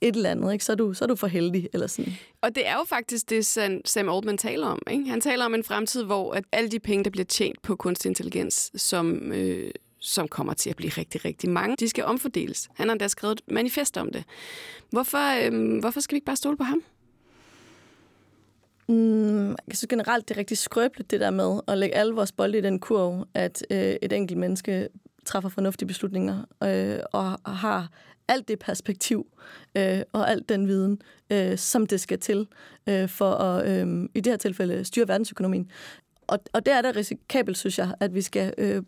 et 0.00 0.16
eller 0.16 0.30
andet, 0.30 0.52
ikke? 0.52 0.64
Så, 0.64 0.72
er 0.72 0.76
du, 0.76 0.94
så 0.94 1.04
er 1.04 1.06
du 1.06 1.16
for 1.16 1.26
heldig. 1.26 1.68
Eller 1.72 1.86
sådan. 1.86 2.12
Og 2.40 2.54
det 2.54 2.66
er 2.66 2.74
jo 2.74 2.84
faktisk 2.84 3.30
det, 3.30 3.46
Sam 3.84 4.08
Altman 4.08 4.38
taler 4.38 4.66
om. 4.66 4.82
Ikke? 4.90 5.08
Han 5.10 5.20
taler 5.20 5.44
om 5.44 5.54
en 5.54 5.64
fremtid, 5.64 6.04
hvor 6.04 6.32
at 6.32 6.44
alle 6.52 6.70
de 6.70 6.78
penge, 6.78 7.04
der 7.04 7.10
bliver 7.10 7.24
tjent 7.24 7.62
på 7.62 7.76
kunstig 7.76 8.08
intelligens, 8.08 8.70
som, 8.76 9.32
øh, 9.32 9.70
som 10.00 10.28
kommer 10.28 10.54
til 10.54 10.70
at 10.70 10.76
blive 10.76 10.90
rigtig, 10.90 11.24
rigtig 11.24 11.50
mange, 11.50 11.76
de 11.76 11.88
skal 11.88 12.04
omfordeles. 12.04 12.68
Han 12.74 12.88
har 12.88 12.92
endda 12.92 13.08
skrevet 13.08 13.40
et 13.40 13.52
manifest 13.54 13.96
om 13.96 14.12
det. 14.12 14.24
Hvorfor, 14.90 15.46
øh, 15.46 15.80
hvorfor 15.80 16.00
skal 16.00 16.14
vi 16.14 16.16
ikke 16.16 16.26
bare 16.26 16.36
stole 16.36 16.56
på 16.56 16.64
ham? 16.64 16.82
Mm, 18.88 19.48
jeg 19.48 19.76
synes 19.76 19.86
generelt, 19.88 20.28
det 20.28 20.34
er 20.34 20.38
rigtig 20.38 20.58
skrøbeligt, 20.58 21.10
det 21.10 21.20
der 21.20 21.30
med 21.30 21.60
at 21.68 21.78
lægge 21.78 21.94
alle 21.96 22.14
vores 22.14 22.32
bolde 22.32 22.58
i 22.58 22.60
den 22.60 22.80
kurv, 22.80 23.26
at 23.34 23.66
øh, 23.70 23.96
et 24.02 24.12
enkelt 24.12 24.38
menneske 24.38 24.88
træffer 25.24 25.48
fornuftige 25.48 25.86
beslutninger 25.86 26.44
øh, 26.64 26.98
og 27.12 27.38
har 27.46 27.88
alt 28.28 28.48
det 28.48 28.58
perspektiv 28.58 29.26
øh, 29.74 30.00
og 30.12 30.30
alt 30.30 30.48
den 30.48 30.68
viden, 30.68 31.00
øh, 31.30 31.58
som 31.58 31.86
det 31.86 32.00
skal 32.00 32.18
til 32.18 32.46
øh, 32.88 33.08
for 33.08 33.30
at, 33.30 33.68
øh, 33.68 34.08
i 34.14 34.20
det 34.20 34.32
her 34.32 34.36
tilfælde, 34.36 34.84
styre 34.84 35.08
verdensøkonomien. 35.08 35.70
Og, 36.26 36.38
og 36.52 36.66
det 36.66 36.74
er 36.74 36.82
da 36.82 36.92
risikabelt, 36.96 37.58
synes 37.58 37.78
jeg, 37.78 37.94
at 38.00 38.14
vi 38.14 38.22
skal 38.22 38.54
øh, 38.58 38.82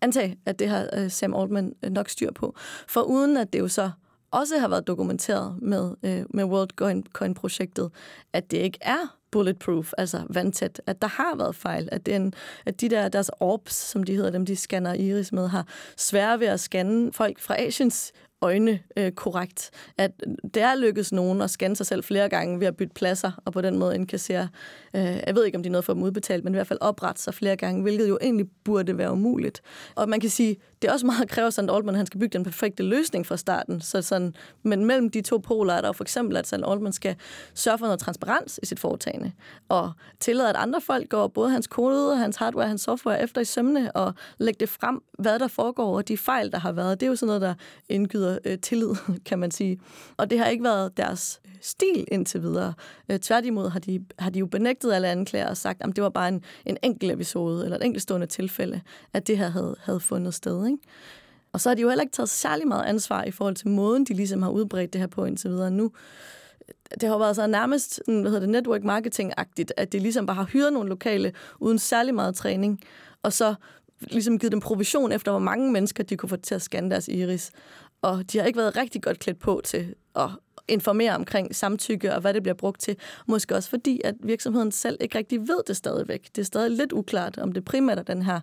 antage, 0.00 0.38
at 0.46 0.58
det 0.58 0.68
har 0.68 0.88
øh, 0.96 1.10
Sam 1.10 1.34
Altman 1.34 1.74
øh, 1.82 1.90
nok 1.90 2.08
styr 2.08 2.32
på. 2.32 2.54
For 2.88 3.00
uden 3.02 3.36
at 3.36 3.52
det 3.52 3.58
jo 3.58 3.68
så 3.68 3.90
også 4.30 4.58
har 4.58 4.68
været 4.68 4.86
dokumenteret 4.86 5.62
med, 5.62 5.94
øh, 6.02 6.24
med 6.30 6.44
WorldCoin-projektet, 6.44 7.90
at 8.32 8.50
det 8.50 8.56
ikke 8.56 8.78
er 8.80 9.16
bulletproof, 9.30 9.92
altså 9.98 10.22
vandtæt, 10.30 10.82
at 10.86 11.02
der 11.02 11.08
har 11.08 11.36
været 11.36 11.56
fejl, 11.56 11.88
at, 11.92 12.06
den, 12.06 12.34
at 12.66 12.80
de 12.80 12.88
der, 12.88 13.08
deres 13.08 13.30
orbs, 13.40 13.74
som 13.74 14.02
de 14.02 14.14
hedder, 14.14 14.30
dem 14.30 14.46
de 14.46 14.56
scanner 14.56 14.94
iris 14.94 15.32
med, 15.32 15.48
har 15.48 15.66
svære 15.96 16.40
ved 16.40 16.46
at 16.46 16.60
scanne 16.60 17.12
folk 17.12 17.38
fra 17.40 17.60
Asiens 17.60 18.12
øjne 18.42 18.80
øh, 18.96 19.12
korrekt. 19.12 19.70
At 19.98 20.10
det 20.54 20.62
er 20.62 20.74
lykkedes 20.74 21.12
nogen 21.12 21.40
at 21.42 21.50
scanne 21.50 21.76
sig 21.76 21.86
selv 21.86 22.04
flere 22.04 22.28
gange 22.28 22.60
ved 22.60 22.66
at 22.66 22.76
bytte 22.76 22.94
pladser, 22.94 23.30
og 23.44 23.52
på 23.52 23.60
den 23.60 23.78
måde 23.78 23.94
indkassere, 23.94 24.48
øh, 24.96 25.02
jeg 25.26 25.34
ved 25.34 25.44
ikke, 25.44 25.56
om 25.56 25.62
de 25.62 25.66
er 25.66 25.70
noget 25.70 25.84
for 25.84 25.94
dem 25.94 26.02
udbetalt, 26.02 26.44
men 26.44 26.52
i 26.52 26.56
hvert 26.56 26.66
fald 26.66 26.78
oprette 26.82 27.22
sig 27.22 27.34
flere 27.34 27.56
gange, 27.56 27.82
hvilket 27.82 28.08
jo 28.08 28.18
egentlig 28.22 28.46
burde 28.64 28.98
være 28.98 29.12
umuligt. 29.12 29.62
Og 29.94 30.08
man 30.08 30.20
kan 30.20 30.30
sige, 30.30 30.56
det 30.82 30.88
er 30.88 30.92
også 30.92 31.06
meget 31.06 31.28
kræver 31.28 31.50
Sand 31.50 31.70
Altman, 31.70 31.94
at 31.94 31.98
han 31.98 32.06
skal 32.06 32.20
bygge 32.20 32.32
den 32.32 32.44
perfekte 32.44 32.82
løsning 32.82 33.26
fra 33.26 33.36
starten. 33.36 33.80
Så 33.80 34.02
sådan, 34.02 34.34
men 34.62 34.84
mellem 34.84 35.10
de 35.10 35.22
to 35.22 35.38
poler 35.38 35.74
er 35.74 35.80
der 35.80 35.88
jo 35.88 35.92
for 35.92 36.04
eksempel, 36.04 36.36
at 36.36 36.46
Sand 36.46 36.64
Altman 36.66 36.92
skal 36.92 37.16
sørge 37.54 37.78
for 37.78 37.86
noget 37.86 38.00
transparens 38.00 38.60
i 38.62 38.66
sit 38.66 38.80
foretagende, 38.80 39.32
og 39.68 39.92
tillade, 40.20 40.48
at 40.48 40.56
andre 40.56 40.80
folk 40.80 41.08
går 41.08 41.28
både 41.28 41.50
hans 41.50 41.66
kode, 41.66 42.16
hans 42.16 42.36
hardware, 42.36 42.68
hans 42.68 42.82
software 42.82 43.22
efter 43.22 43.40
i 43.40 43.44
sømne, 43.44 43.92
og 43.92 44.14
lægge 44.38 44.60
det 44.60 44.68
frem, 44.68 45.02
hvad 45.18 45.38
der 45.38 45.48
foregår, 45.48 45.96
og 45.96 46.08
de 46.08 46.18
fejl, 46.18 46.52
der 46.52 46.58
har 46.58 46.72
været. 46.72 47.00
Det 47.00 47.06
er 47.06 47.10
jo 47.10 47.16
sådan 47.16 47.26
noget, 47.26 47.42
der 47.42 47.54
indgyder 47.88 48.38
øh, 48.44 48.58
tillid, 48.58 48.94
kan 49.28 49.38
man 49.38 49.50
sige. 49.50 49.80
Og 50.16 50.30
det 50.30 50.38
har 50.38 50.46
ikke 50.46 50.64
været 50.64 50.96
deres 50.96 51.40
stil 51.60 52.04
indtil 52.12 52.42
videre. 52.42 52.74
Øh, 53.08 53.18
tværtimod 53.18 53.70
har 53.70 53.78
de, 53.78 54.04
har 54.18 54.30
de 54.30 54.38
jo 54.38 54.46
benægtet 54.46 54.92
alle 54.92 55.08
anklager 55.08 55.48
og 55.48 55.56
sagt, 55.56 55.82
at 55.82 55.96
det 55.96 56.04
var 56.04 56.10
bare 56.10 56.28
en, 56.28 56.44
en 56.66 56.76
enkelt 56.82 57.12
episode, 57.12 57.64
eller 57.64 57.76
et 57.76 57.84
enkeltstående 57.84 58.26
tilfælde, 58.26 58.80
at 59.12 59.26
det 59.26 59.38
her 59.38 59.48
havde, 59.48 59.76
havde 59.80 60.00
fundet 60.00 60.34
sted. 60.34 60.66
Ikke? 60.66 60.78
Og 61.52 61.60
så 61.60 61.68
har 61.68 61.74
de 61.74 61.82
jo 61.82 61.88
heller 61.88 62.02
ikke 62.02 62.12
taget 62.12 62.28
særlig 62.28 62.68
meget 62.68 62.84
ansvar 62.84 63.24
i 63.24 63.30
forhold 63.30 63.54
til 63.54 63.68
måden, 63.68 64.04
de 64.04 64.14
ligesom 64.14 64.42
har 64.42 64.50
udbredt 64.50 64.92
det 64.92 65.00
her 65.00 65.08
på 65.08 65.24
indtil 65.24 65.50
videre. 65.50 65.70
Nu, 65.70 65.92
det 67.00 67.08
har 67.08 67.18
været 67.18 67.36
så 67.36 67.46
nærmest 67.46 68.00
hvad 68.06 68.22
hedder 68.22 68.40
det, 68.40 68.48
network 68.48 68.82
marketing-agtigt, 68.84 69.72
at 69.76 69.92
det 69.92 70.02
ligesom 70.02 70.26
bare 70.26 70.34
har 70.34 70.44
hyret 70.44 70.72
nogle 70.72 70.88
lokale 70.88 71.32
uden 71.60 71.78
særlig 71.78 72.14
meget 72.14 72.34
træning, 72.34 72.80
og 73.22 73.32
så 73.32 73.54
ligesom 74.00 74.38
givet 74.38 74.52
dem 74.52 74.60
provision 74.60 75.12
efter, 75.12 75.32
hvor 75.32 75.38
mange 75.38 75.72
mennesker 75.72 76.04
de 76.04 76.16
kunne 76.16 76.28
få 76.28 76.36
til 76.36 76.54
at 76.54 76.62
scanne 76.62 76.90
deres 76.90 77.08
iris. 77.08 77.50
Og 78.02 78.32
de 78.32 78.38
har 78.38 78.44
ikke 78.44 78.56
været 78.56 78.76
rigtig 78.76 79.02
godt 79.02 79.18
klædt 79.18 79.38
på 79.38 79.60
til 79.64 79.94
at 80.16 80.30
informere 80.70 81.14
omkring 81.14 81.54
samtykke 81.54 82.14
og 82.14 82.20
hvad 82.20 82.34
det 82.34 82.42
bliver 82.42 82.54
brugt 82.54 82.80
til. 82.80 82.96
Måske 83.26 83.56
også 83.56 83.70
fordi, 83.70 84.00
at 84.04 84.14
virksomheden 84.22 84.72
selv 84.72 84.96
ikke 85.00 85.18
rigtig 85.18 85.40
ved 85.40 85.58
det 85.66 85.76
stadigvæk. 85.76 86.28
Det 86.36 86.42
er 86.42 86.46
stadig 86.46 86.70
lidt 86.70 86.92
uklart, 86.92 87.38
om 87.38 87.52
det 87.52 87.64
primært 87.64 87.98
er 87.98 88.02
den 88.02 88.22
her 88.22 88.40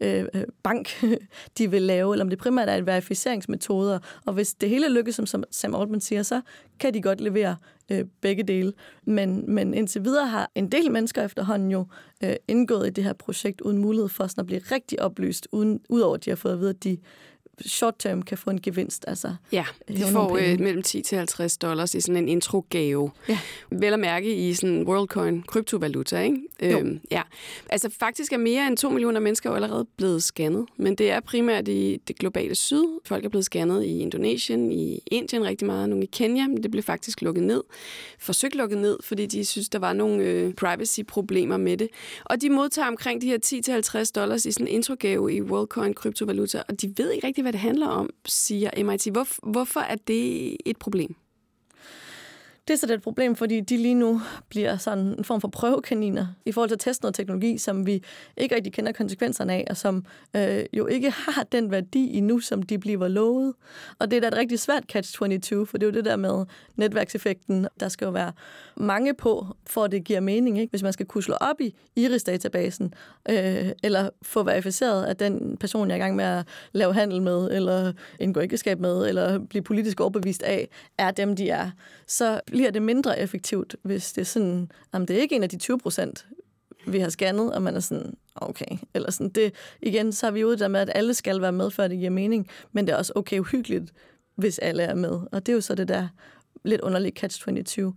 øh, 0.00 0.24
øh 0.34 0.44
bank, 0.62 1.04
de 1.58 1.70
vil 1.70 1.82
lave, 1.82 2.14
eller 2.14 2.24
om 2.24 2.30
det 2.30 2.38
primært 2.38 2.68
er 2.68 2.76
et 2.76 2.86
verificeringsmetoder. 2.86 3.98
Og 4.26 4.32
hvis 4.32 4.54
det 4.54 4.68
hele 4.68 4.88
lykkes, 4.88 5.14
som 5.14 5.44
Sam 5.50 5.74
Altman 5.74 6.00
siger, 6.00 6.22
så 6.22 6.40
kan 6.80 6.94
de 6.94 7.02
godt 7.02 7.20
levere 7.20 7.56
øh, 7.90 8.04
begge 8.20 8.42
dele. 8.42 8.72
Men, 9.04 9.54
men 9.54 9.74
indtil 9.74 10.04
videre 10.04 10.26
har 10.26 10.50
en 10.54 10.72
del 10.72 10.90
mennesker 10.90 11.24
efterhånden 11.24 11.70
jo 11.70 11.86
øh, 12.24 12.36
indgået 12.48 12.86
i 12.86 12.90
det 12.90 13.04
her 13.04 13.12
projekt 13.12 13.60
uden 13.60 13.78
mulighed 13.78 14.08
for 14.08 14.26
sådan 14.26 14.40
at 14.40 14.46
blive 14.46 14.60
rigtig 14.72 15.02
oplyst, 15.02 15.48
uden, 15.52 15.80
udover 15.88 16.14
at 16.14 16.24
de 16.24 16.30
har 16.30 16.36
fået 16.36 16.52
at 16.52 16.60
vide, 16.60 16.70
at 16.70 16.84
de 16.84 16.98
short 17.66 17.94
term 17.98 18.22
kan 18.22 18.38
få 18.38 18.50
en 18.50 18.60
gevinst. 18.60 19.04
Altså, 19.08 19.34
ja, 19.52 19.64
de 19.88 20.02
får 20.12 20.36
øh, 20.36 20.60
mellem 20.60 20.82
10 20.82 21.02
til 21.02 21.18
50 21.18 21.58
dollars 21.58 21.94
i 21.94 22.00
sådan 22.00 22.16
en 22.16 22.28
intro-gave. 22.28 23.10
Ja. 23.28 23.38
Vel 23.70 23.92
at 23.92 23.98
mærke 23.98 24.34
i 24.34 24.54
sådan 24.54 24.82
WorldCoin, 24.82 25.42
kryptovaluta, 25.42 26.20
ikke? 26.20 26.38
Øhm, 26.62 27.00
ja. 27.10 27.22
Altså 27.68 27.90
faktisk 28.00 28.32
er 28.32 28.36
mere 28.36 28.66
end 28.66 28.76
2 28.76 28.90
millioner 28.90 29.20
mennesker 29.20 29.50
jo 29.50 29.56
allerede 29.56 29.86
blevet 29.96 30.22
scannet, 30.22 30.66
men 30.76 30.94
det 30.94 31.10
er 31.10 31.20
primært 31.20 31.68
i 31.68 32.00
det 32.08 32.18
globale 32.18 32.54
syd. 32.54 32.84
Folk 33.04 33.24
er 33.24 33.28
blevet 33.28 33.44
scannet 33.44 33.84
i 33.84 33.98
Indonesien, 33.98 34.72
i 34.72 35.02
Indien 35.06 35.44
rigtig 35.44 35.66
meget, 35.66 35.88
nogle 35.88 36.04
i 36.04 36.08
Kenya, 36.12 36.46
men 36.46 36.62
det 36.62 36.70
blev 36.70 36.82
faktisk 36.82 37.22
lukket 37.22 37.42
ned. 37.44 37.62
Forsøgt 38.18 38.54
lukket 38.54 38.78
ned, 38.78 38.98
fordi 39.04 39.26
de 39.26 39.44
synes, 39.44 39.68
der 39.68 39.78
var 39.78 39.92
nogle 39.92 40.24
øh, 40.24 40.54
privacy-problemer 40.54 41.56
med 41.56 41.76
det. 41.76 41.88
Og 42.24 42.40
de 42.40 42.50
modtager 42.50 42.88
omkring 42.88 43.22
de 43.22 43.26
her 43.26 43.38
10 43.38 43.60
til 43.60 43.72
50 43.72 44.10
dollars 44.10 44.44
i 44.44 44.52
sådan 44.52 44.66
en 44.66 44.74
intro-gave 44.74 45.34
i 45.34 45.42
WorldCoin 45.42 45.94
kryptovaluta, 45.94 46.62
og 46.68 46.80
de 46.80 46.92
ved 46.96 47.10
ikke 47.10 47.26
rigtig, 47.26 47.44
hvad 47.50 47.58
det 47.58 47.60
handler 47.60 47.86
om, 47.86 48.10
siger 48.26 48.84
MIT. 48.84 49.08
Hvor, 49.12 49.50
hvorfor 49.50 49.80
er 49.80 49.96
det 49.96 50.56
et 50.66 50.76
problem? 50.76 51.16
Det 52.70 52.74
er 52.76 52.78
så 52.78 52.86
det 52.86 52.94
et 52.94 53.02
problem, 53.02 53.36
fordi 53.36 53.60
de 53.60 53.76
lige 53.76 53.94
nu 53.94 54.20
bliver 54.48 54.76
sådan 54.76 55.04
en 55.04 55.24
form 55.24 55.40
for 55.40 55.48
prøvekaniner 55.48 56.26
i 56.46 56.52
forhold 56.52 56.68
til 56.68 56.74
at 56.74 56.80
teste 56.80 57.02
noget 57.02 57.14
teknologi, 57.14 57.58
som 57.58 57.86
vi 57.86 58.02
ikke 58.36 58.54
rigtig 58.54 58.72
kender 58.72 58.92
konsekvenserne 58.92 59.52
af, 59.52 59.66
og 59.70 59.76
som 59.76 60.04
øh, 60.36 60.64
jo 60.72 60.86
ikke 60.86 61.10
har 61.10 61.42
den 61.52 61.70
værdi 61.70 62.16
endnu, 62.16 62.40
som 62.40 62.62
de 62.62 62.78
bliver 62.78 63.08
lovet. 63.08 63.54
Og 63.98 64.10
det 64.10 64.16
er 64.16 64.20
da 64.20 64.28
et 64.28 64.36
rigtig 64.36 64.60
svært 64.60 64.84
catch-22, 64.96 65.64
for 65.64 65.78
det 65.78 65.82
er 65.82 65.86
jo 65.86 65.92
det 65.92 66.04
der 66.04 66.16
med 66.16 66.44
netværkseffekten. 66.76 67.68
Der 67.80 67.88
skal 67.88 68.04
jo 68.04 68.10
være 68.10 68.32
mange 68.76 69.14
på, 69.14 69.46
for 69.66 69.84
at 69.84 69.92
det 69.92 70.04
giver 70.04 70.20
mening. 70.20 70.58
Ikke? 70.58 70.70
Hvis 70.70 70.82
man 70.82 70.92
skal 70.92 71.06
kunne 71.06 71.22
slå 71.22 71.34
op 71.34 71.60
i 71.60 71.74
Iris-databasen, 71.96 72.94
øh, 73.28 73.68
eller 73.82 74.10
få 74.22 74.42
verificeret, 74.42 75.06
at 75.06 75.20
den 75.20 75.56
person, 75.56 75.88
jeg 75.88 75.94
er 75.94 75.98
i 75.98 76.00
gang 76.00 76.16
med 76.16 76.24
at 76.24 76.46
lave 76.72 76.94
handel 76.94 77.22
med, 77.22 77.50
eller 77.50 77.92
indgå 78.20 78.40
ægteskab 78.40 78.80
med, 78.80 79.08
eller 79.08 79.38
blive 79.38 79.62
politisk 79.62 80.00
overbevist 80.00 80.42
af, 80.42 80.68
er 80.98 81.10
dem, 81.10 81.36
de 81.36 81.50
er, 81.50 81.70
så 82.06 82.40
bliver 82.60 82.70
det 82.70 82.82
mindre 82.82 83.18
effektivt, 83.18 83.76
hvis 83.82 84.12
det 84.12 84.20
er 84.20 84.24
sådan, 84.24 84.70
jamen 84.94 85.08
det 85.08 85.16
er 85.16 85.20
ikke 85.20 85.36
en 85.36 85.42
af 85.42 85.48
de 85.48 85.56
20 85.56 85.78
procent, 85.78 86.26
vi 86.86 86.98
har 86.98 87.08
scannet, 87.08 87.54
og 87.54 87.62
man 87.62 87.76
er 87.76 87.80
sådan, 87.80 88.14
okay. 88.34 88.76
Eller 88.94 89.10
sådan, 89.10 89.28
det, 89.28 89.54
igen, 89.82 90.12
så 90.12 90.26
har 90.26 90.30
vi 90.30 90.44
ude 90.44 90.58
der 90.58 90.68
med, 90.68 90.80
at 90.80 90.90
alle 90.94 91.14
skal 91.14 91.40
være 91.40 91.52
med, 91.52 91.70
før 91.70 91.88
det 91.88 91.98
giver 91.98 92.10
mening, 92.10 92.48
men 92.72 92.86
det 92.86 92.92
er 92.92 92.96
også 92.96 93.12
okay 93.16 93.38
uhyggeligt, 93.38 93.92
hvis 94.34 94.58
alle 94.58 94.82
er 94.82 94.94
med. 94.94 95.10
Og 95.32 95.46
det 95.46 95.48
er 95.48 95.54
jo 95.54 95.60
så 95.60 95.74
det 95.74 95.88
der 95.88 96.08
lidt 96.64 96.80
underlig 96.80 97.12
catch-22. 97.24 97.92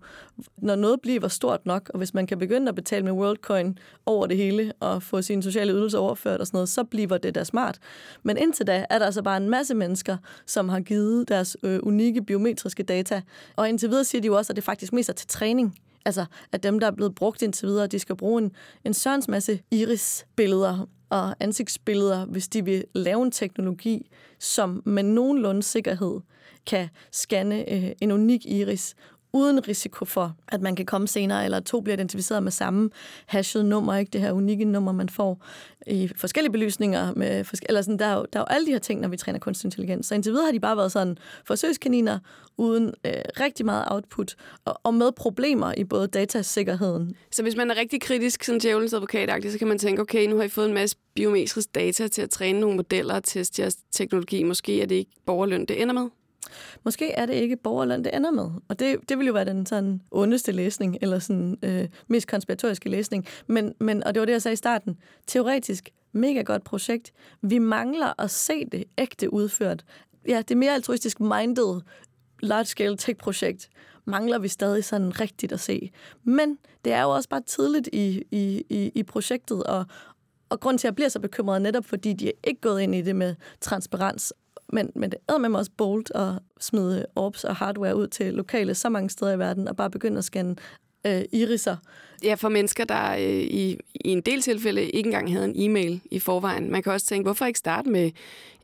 Når 0.58 0.76
noget 0.76 1.02
bliver 1.02 1.28
stort 1.28 1.66
nok, 1.66 1.90
og 1.94 1.98
hvis 1.98 2.14
man 2.14 2.28
kan 2.28 2.40
begynde 2.40 2.70
at 2.70 2.76
betale 2.76 3.06
med 3.06 3.12
WorldCoin 3.12 3.78
over 4.06 4.28
det 4.28 4.38
hele, 4.38 4.74
og 4.80 5.04
få 5.04 5.22
sine 5.22 5.44
sociale 5.44 5.74
ydelser 5.74 6.00
overført 6.00 6.40
og 6.40 6.48
sådan 6.48 6.56
noget, 6.58 6.70
så 6.70 6.84
bliver 6.84 7.18
det 7.18 7.36
da 7.36 7.44
smart. 7.44 7.80
Men 8.24 8.38
indtil 8.38 8.68
da 8.68 8.86
er 8.90 9.00
der 9.00 9.06
altså 9.06 9.22
bare 9.22 9.38
en 9.38 9.50
masse 9.50 9.76
mennesker, 9.76 10.18
som 10.46 10.70
har 10.70 10.80
givet 10.80 11.28
deres 11.28 11.58
øh, 11.64 11.80
unikke 11.84 12.24
biometriske 12.24 12.84
data, 12.84 13.22
og 13.56 13.70
indtil 13.70 13.90
videre 13.90 14.04
siger 14.04 14.22
de 14.22 14.26
jo 14.26 14.38
også, 14.38 14.54
at 14.54 14.56
det 14.56 14.64
faktisk 14.64 14.94
mest 14.94 15.10
er 15.10 15.14
til 15.14 15.28
træning. 15.28 15.80
Altså, 16.06 16.26
at 16.52 16.64
dem, 16.64 16.80
der 16.80 16.88
er 16.88 16.92
blevet 16.92 17.16
brugt 17.16 17.42
indtil 17.42 17.68
videre, 17.68 17.88
de 17.88 18.00
skal 18.00 18.16
bruge 18.16 18.42
en, 18.42 18.52
en 18.86 18.94
sørens 18.94 19.28
masse 19.28 19.60
iris-billeder 19.72 20.88
og 21.10 21.36
ansigtsbilleder, 21.40 22.26
hvis 22.26 22.48
de 22.48 22.66
vil 22.66 22.84
lave 22.94 23.24
en 23.24 23.32
teknologi, 23.32 24.12
som 24.40 24.84
med 24.86 25.04
nogenlunde 25.04 25.64
sikkerhed 25.64 26.20
kan 26.66 26.90
scanne 27.12 27.74
øh, 27.74 27.92
en 28.02 28.12
unik 28.12 28.46
iris, 28.46 28.96
uden 29.34 29.68
risiko 29.68 30.06
for, 30.06 30.36
at 30.48 30.62
man 30.62 30.76
kan 30.76 30.86
komme 30.86 31.08
senere, 31.08 31.46
eller 31.46 31.58
at 31.58 31.66
to 31.66 31.82
bliver 31.82 31.96
identificeret 31.96 32.44
med 32.44 32.52
samme 32.52 32.90
hashed 33.26 33.64
nummer, 33.64 33.96
ikke 33.96 34.10
det 34.10 34.22
her 34.22 34.32
unikke 34.32 34.66
nummer, 34.66 34.92
man 34.92 35.10
får 35.10 35.46
i 35.88 36.10
forskellige 36.16 36.52
belysninger. 36.52 37.14
Med 37.16 37.44
forske- 37.44 37.66
eller 37.70 37.82
sådan, 37.82 38.00
der, 38.00 38.06
er 38.06 38.16
jo, 38.16 38.26
der 38.34 38.40
er 38.40 38.44
jo 38.44 38.56
alle 38.56 38.68
de 38.68 38.72
her 38.72 38.80
ting, 38.80 39.02
når 39.02 39.08
vi 39.08 39.18
træner 39.18 39.40
kunstig 39.40 39.68
intelligens. 39.68 40.08
Så 40.08 40.16
indtil 40.16 40.32
videre 40.32 40.46
har 40.46 40.52
de 40.52 40.60
bare 40.60 40.78
været 40.78 40.92
sådan 40.92 41.18
forsøgskaniner, 41.46 42.20
uden 42.58 42.94
øh, 43.06 43.14
rigtig 43.40 43.66
meget 43.66 43.86
output, 43.88 44.36
og, 44.66 44.80
og 44.84 44.94
med 44.94 45.12
problemer 45.12 45.74
i 45.78 45.84
både 45.84 46.08
datasikkerheden. 46.08 47.16
Så 47.32 47.44
hvis 47.44 47.56
man 47.56 47.72
er 47.72 47.78
rigtig 47.78 48.02
kritisk, 48.02 48.44
sådan 48.44 48.60
djævelens 48.60 48.94
advokat 48.94 49.44
så 49.52 49.58
kan 49.58 49.68
man 49.68 49.78
tænke, 49.78 50.02
okay, 50.02 50.28
nu 50.28 50.36
har 50.36 50.44
I 50.44 50.50
fået 50.50 50.68
en 50.68 50.74
masse 50.74 50.98
biometrisk 51.16 51.76
data 51.76 52.08
til 52.08 52.22
at 52.22 52.30
træne 52.30 52.60
nogle 52.60 52.76
modeller 52.76 53.16
og 53.16 53.24
teste 53.24 53.62
jeres 53.62 53.78
teknologi. 53.92 54.44
Måske 54.44 54.82
er 54.82 54.86
det 54.86 54.96
ikke 54.96 55.12
borgerløn, 55.26 55.66
det 55.66 55.82
ender 55.82 55.94
med? 55.94 56.10
Måske 56.84 57.12
er 57.12 57.26
det 57.26 57.34
ikke 57.34 57.58
borgerløn, 57.58 58.04
det 58.04 58.16
ender 58.16 58.32
med. 58.32 58.50
Og 58.68 58.80
det, 58.80 59.10
det 59.10 59.20
vil 59.20 59.28
jo 59.28 59.34
være 59.34 59.46
den 59.46 59.66
sådan 59.66 60.02
ondeste 60.12 60.52
læsning, 60.52 60.98
eller 61.02 61.20
sådan 61.20 61.58
øh, 61.64 61.88
mest 62.08 62.28
konspiratoriske 62.28 62.90
læsning. 62.90 63.26
Men, 63.48 63.74
men, 63.80 64.04
og 64.04 64.14
det 64.14 64.20
var 64.20 64.26
det, 64.26 64.34
jeg 64.34 64.42
sagde 64.42 64.54
i 64.54 64.56
starten. 64.56 64.98
Teoretisk, 65.28 65.90
mega 66.12 66.42
godt 66.42 66.64
projekt. 66.64 67.12
Vi 67.42 67.58
mangler 67.58 68.22
at 68.22 68.32
se 68.32 68.66
det 68.66 68.84
ægte 68.98 69.34
udført. 69.34 69.86
Ja, 70.28 70.42
det 70.42 70.58
mere 70.58 70.74
altruistisk 70.74 71.20
minded 71.20 71.82
large-scale 72.44 72.98
tech-projekt 72.98 73.70
mangler 74.06 74.40
vi 74.40 74.48
stadig 74.48 74.86
sådan 74.86 75.20
rigtigt 75.20 75.52
at 75.52 75.60
se. 75.60 75.92
Men 76.24 76.58
det 76.86 76.94
er 76.94 77.02
jo 77.02 77.10
også 77.10 77.30
bare 77.30 77.42
tidligt 77.42 77.90
i, 77.94 78.24
i, 78.32 78.64
i, 78.70 78.92
i 78.96 79.04
projektet, 79.04 79.64
og, 79.64 79.86
og 80.50 80.60
grund 80.60 80.80
til, 80.80 80.88
at 80.88 80.90
jeg 80.90 80.96
bliver 80.96 81.10
så 81.10 81.20
bekymret, 81.20 81.62
netop 81.62 81.86
fordi 81.86 82.14
de 82.14 82.28
er 82.28 82.32
ikke 82.44 82.62
gået 82.62 82.82
ind 82.82 82.96
i 82.96 83.02
det 83.02 83.16
med 83.16 83.36
transparens 83.62 84.34
men, 84.70 84.92
men 84.96 85.12
det 85.12 85.20
er 85.30 85.38
med 85.38 85.60
også 85.60 85.72
bold 85.78 86.06
at 86.16 86.40
smide 86.60 87.06
orbs 87.16 87.44
og 87.44 87.56
hardware 87.56 87.96
ud 87.96 88.08
til 88.08 88.34
lokale 88.34 88.76
så 88.76 88.90
mange 88.90 89.10
steder 89.10 89.32
i 89.32 89.40
verden, 89.40 89.68
og 89.68 89.76
bare 89.76 89.90
begynde 89.90 90.18
at 90.18 90.24
scanne 90.24 90.56
øh, 91.06 91.24
iriser. 91.32 91.78
Ja, 92.24 92.34
for 92.34 92.50
mennesker, 92.50 92.86
der 92.86 93.14
øh, 93.14 93.44
i, 93.44 93.78
i 93.96 94.10
en 94.10 94.22
del 94.22 94.42
tilfælde 94.42 94.84
ikke 94.84 95.08
engang 95.08 95.32
havde 95.32 95.46
en 95.46 95.54
e-mail 95.56 96.02
i 96.12 96.20
forvejen. 96.20 96.72
Man 96.72 96.84
kan 96.84 96.92
også 96.92 97.06
tænke, 97.06 97.24
hvorfor 97.24 97.46
ikke 97.46 97.60
starte 97.60 97.90
med 97.90 98.12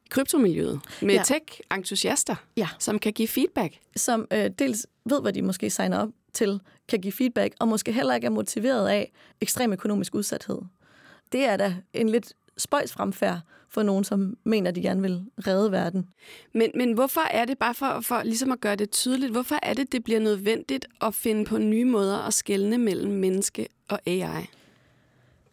kryptomiljøet, 0.09 0.79
med 1.01 1.15
ja. 1.15 1.23
tech-entusiaster, 1.23 2.35
ja. 2.57 2.67
som 2.79 2.99
kan 2.99 3.13
give 3.13 3.27
feedback. 3.27 3.73
Som 3.95 4.27
øh, 4.33 4.49
dels 4.59 4.87
ved, 5.05 5.21
hvad 5.21 5.33
de 5.33 5.41
måske 5.41 5.69
signer 5.69 5.97
op 5.97 6.09
til, 6.33 6.59
kan 6.87 7.01
give 7.01 7.11
feedback, 7.11 7.53
og 7.59 7.67
måske 7.67 7.91
heller 7.91 8.15
ikke 8.15 8.25
er 8.25 8.31
motiveret 8.31 8.87
af 8.87 9.11
ekstrem 9.41 9.73
økonomisk 9.73 10.15
udsathed. 10.15 10.57
Det 11.31 11.45
er 11.45 11.57
da 11.57 11.75
en 11.93 12.09
lidt 12.09 12.33
spøjs 12.59 12.91
fremfærd 12.91 13.39
for 13.69 13.83
nogen, 13.83 14.03
som 14.03 14.37
mener, 14.43 14.71
de 14.71 14.81
gerne 14.81 15.01
vil 15.01 15.25
redde 15.47 15.71
verden. 15.71 16.09
Men, 16.53 16.71
men 16.75 16.93
hvorfor 16.93 17.21
er 17.21 17.45
det, 17.45 17.57
bare 17.57 17.73
for, 17.73 18.01
for 18.01 18.23
ligesom 18.23 18.51
at 18.51 18.61
gøre 18.61 18.75
det 18.75 18.91
tydeligt, 18.91 19.31
hvorfor 19.31 19.55
er 19.63 19.73
det, 19.73 19.91
det 19.91 20.03
bliver 20.03 20.19
nødvendigt 20.19 20.85
at 21.01 21.15
finde 21.15 21.45
på 21.45 21.57
nye 21.57 21.85
måder 21.85 22.17
at 22.17 22.33
skelne 22.33 22.77
mellem 22.77 23.11
menneske 23.11 23.67
og 23.87 23.99
AI? 24.05 24.45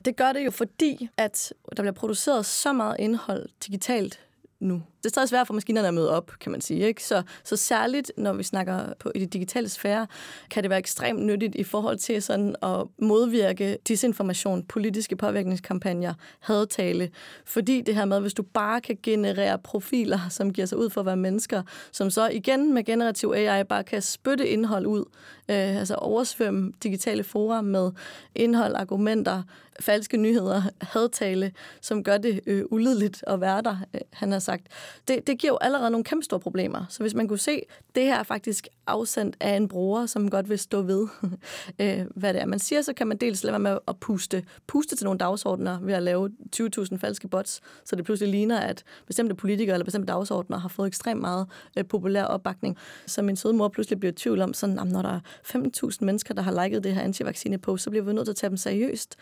Det 0.04 0.16
gør 0.16 0.32
det 0.32 0.44
jo, 0.44 0.50
fordi 0.50 1.08
at 1.16 1.52
der 1.76 1.82
bliver 1.82 1.92
produceret 1.92 2.46
så 2.46 2.72
meget 2.72 2.96
indhold 2.98 3.48
digitalt 3.66 4.20
nu. 4.60 4.82
Det 5.06 5.10
er 5.10 5.14
stadig 5.14 5.28
svært 5.28 5.46
for 5.46 5.54
maskinerne 5.54 5.88
at 5.88 5.94
møde 5.94 6.10
op, 6.10 6.32
kan 6.40 6.52
man 6.52 6.60
sige. 6.60 6.86
Ikke? 6.86 7.04
Så, 7.04 7.22
så 7.44 7.56
særligt, 7.56 8.12
når 8.16 8.32
vi 8.32 8.42
snakker 8.42 8.92
på 8.98 9.12
i 9.14 9.18
det 9.18 9.32
digitale 9.32 9.68
sfære, 9.68 10.06
kan 10.50 10.62
det 10.62 10.70
være 10.70 10.78
ekstremt 10.78 11.22
nyttigt 11.22 11.54
i 11.54 11.64
forhold 11.64 11.98
til 11.98 12.22
sådan 12.22 12.56
at 12.62 12.86
modvirke 12.98 13.78
disinformation, 13.88 14.62
politiske 14.62 15.16
påvirkningskampagner, 15.16 16.14
hadtale. 16.40 17.10
Fordi 17.44 17.80
det 17.80 17.94
her 17.94 18.04
med, 18.04 18.20
hvis 18.20 18.34
du 18.34 18.42
bare 18.42 18.80
kan 18.80 18.98
generere 19.02 19.58
profiler, 19.58 20.18
som 20.30 20.52
giver 20.52 20.66
sig 20.66 20.78
ud 20.78 20.90
for 20.90 21.00
at 21.00 21.06
være 21.06 21.16
mennesker, 21.16 21.62
som 21.92 22.10
så 22.10 22.28
igen 22.28 22.74
med 22.74 22.84
generativ 22.84 23.32
AI 23.36 23.64
bare 23.64 23.84
kan 23.84 24.02
spytte 24.02 24.48
indhold 24.48 24.86
ud, 24.86 25.04
øh, 25.48 25.76
altså 25.76 25.94
oversvømme 25.94 26.72
digitale 26.82 27.24
fora 27.24 27.62
med 27.62 27.90
indhold, 28.34 28.74
argumenter, 28.74 29.42
falske 29.80 30.16
nyheder, 30.16 30.62
hadtale, 30.80 31.52
som 31.80 32.04
gør 32.04 32.18
det 32.18 32.40
øh, 32.46 32.64
ulideligt 32.70 33.24
at 33.26 33.40
være 33.40 33.62
der, 33.62 33.76
øh, 33.94 34.00
han 34.12 34.32
har 34.32 34.38
sagt. 34.38 34.66
Det, 35.08 35.26
det 35.26 35.38
giver 35.38 35.52
jo 35.52 35.58
allerede 35.60 35.90
nogle 35.90 36.04
kæmpe 36.04 36.24
store 36.24 36.40
problemer. 36.40 36.84
Så 36.88 37.02
hvis 37.02 37.14
man 37.14 37.28
kunne 37.28 37.38
se, 37.38 37.62
det 37.94 38.02
her 38.02 38.16
er 38.18 38.22
faktisk 38.22 38.68
afsendt 38.86 39.36
af 39.40 39.56
en 39.56 39.68
bruger, 39.68 40.06
som 40.06 40.30
godt 40.30 40.48
vil 40.48 40.58
stå 40.58 40.82
ved, 40.82 41.08
øh, 41.80 42.04
hvad 42.14 42.34
det 42.34 42.42
er, 42.42 42.46
man 42.46 42.58
siger, 42.58 42.82
så 42.82 42.92
kan 42.92 43.06
man 43.06 43.16
dels 43.16 43.44
lade 43.44 43.52
være 43.52 43.58
med 43.58 43.78
at 43.88 43.96
puste, 43.96 44.44
puste 44.66 44.96
til 44.96 45.04
nogle 45.04 45.18
dagsordner 45.18 45.80
ved 45.80 45.94
at 45.94 46.02
lave 46.02 46.30
20.000 46.56 46.96
falske 46.96 47.28
bots, 47.28 47.60
så 47.84 47.96
det 47.96 48.04
pludselig 48.04 48.30
ligner, 48.30 48.60
at 48.60 48.84
bestemte 49.06 49.34
politikere 49.34 49.74
eller 49.74 49.84
bestemte 49.84 50.12
dagsordner 50.12 50.58
har 50.58 50.68
fået 50.68 50.86
ekstremt 50.86 51.20
meget 51.20 51.46
øh, 51.78 51.84
populær 51.84 52.24
opbakning. 52.24 52.76
Så 53.06 53.22
min 53.22 53.36
søde 53.36 53.54
mor 53.54 53.68
pludselig 53.68 54.00
bliver 54.00 54.12
i 54.12 54.16
tvivl 54.16 54.40
om, 54.40 54.54
sådan, 54.54 54.86
når 54.86 55.02
der 55.02 55.10
er 55.14 55.20
15.000 55.90 55.98
mennesker, 56.00 56.34
der 56.34 56.42
har 56.42 56.64
liket 56.64 56.84
det 56.84 56.94
her 56.94 57.02
antivaccine 57.02 57.58
på, 57.58 57.76
så 57.76 57.90
bliver 57.90 58.04
vi 58.04 58.12
nødt 58.12 58.26
til 58.26 58.32
at 58.32 58.36
tage 58.36 58.50
dem 58.50 58.56
seriøst 58.56 59.16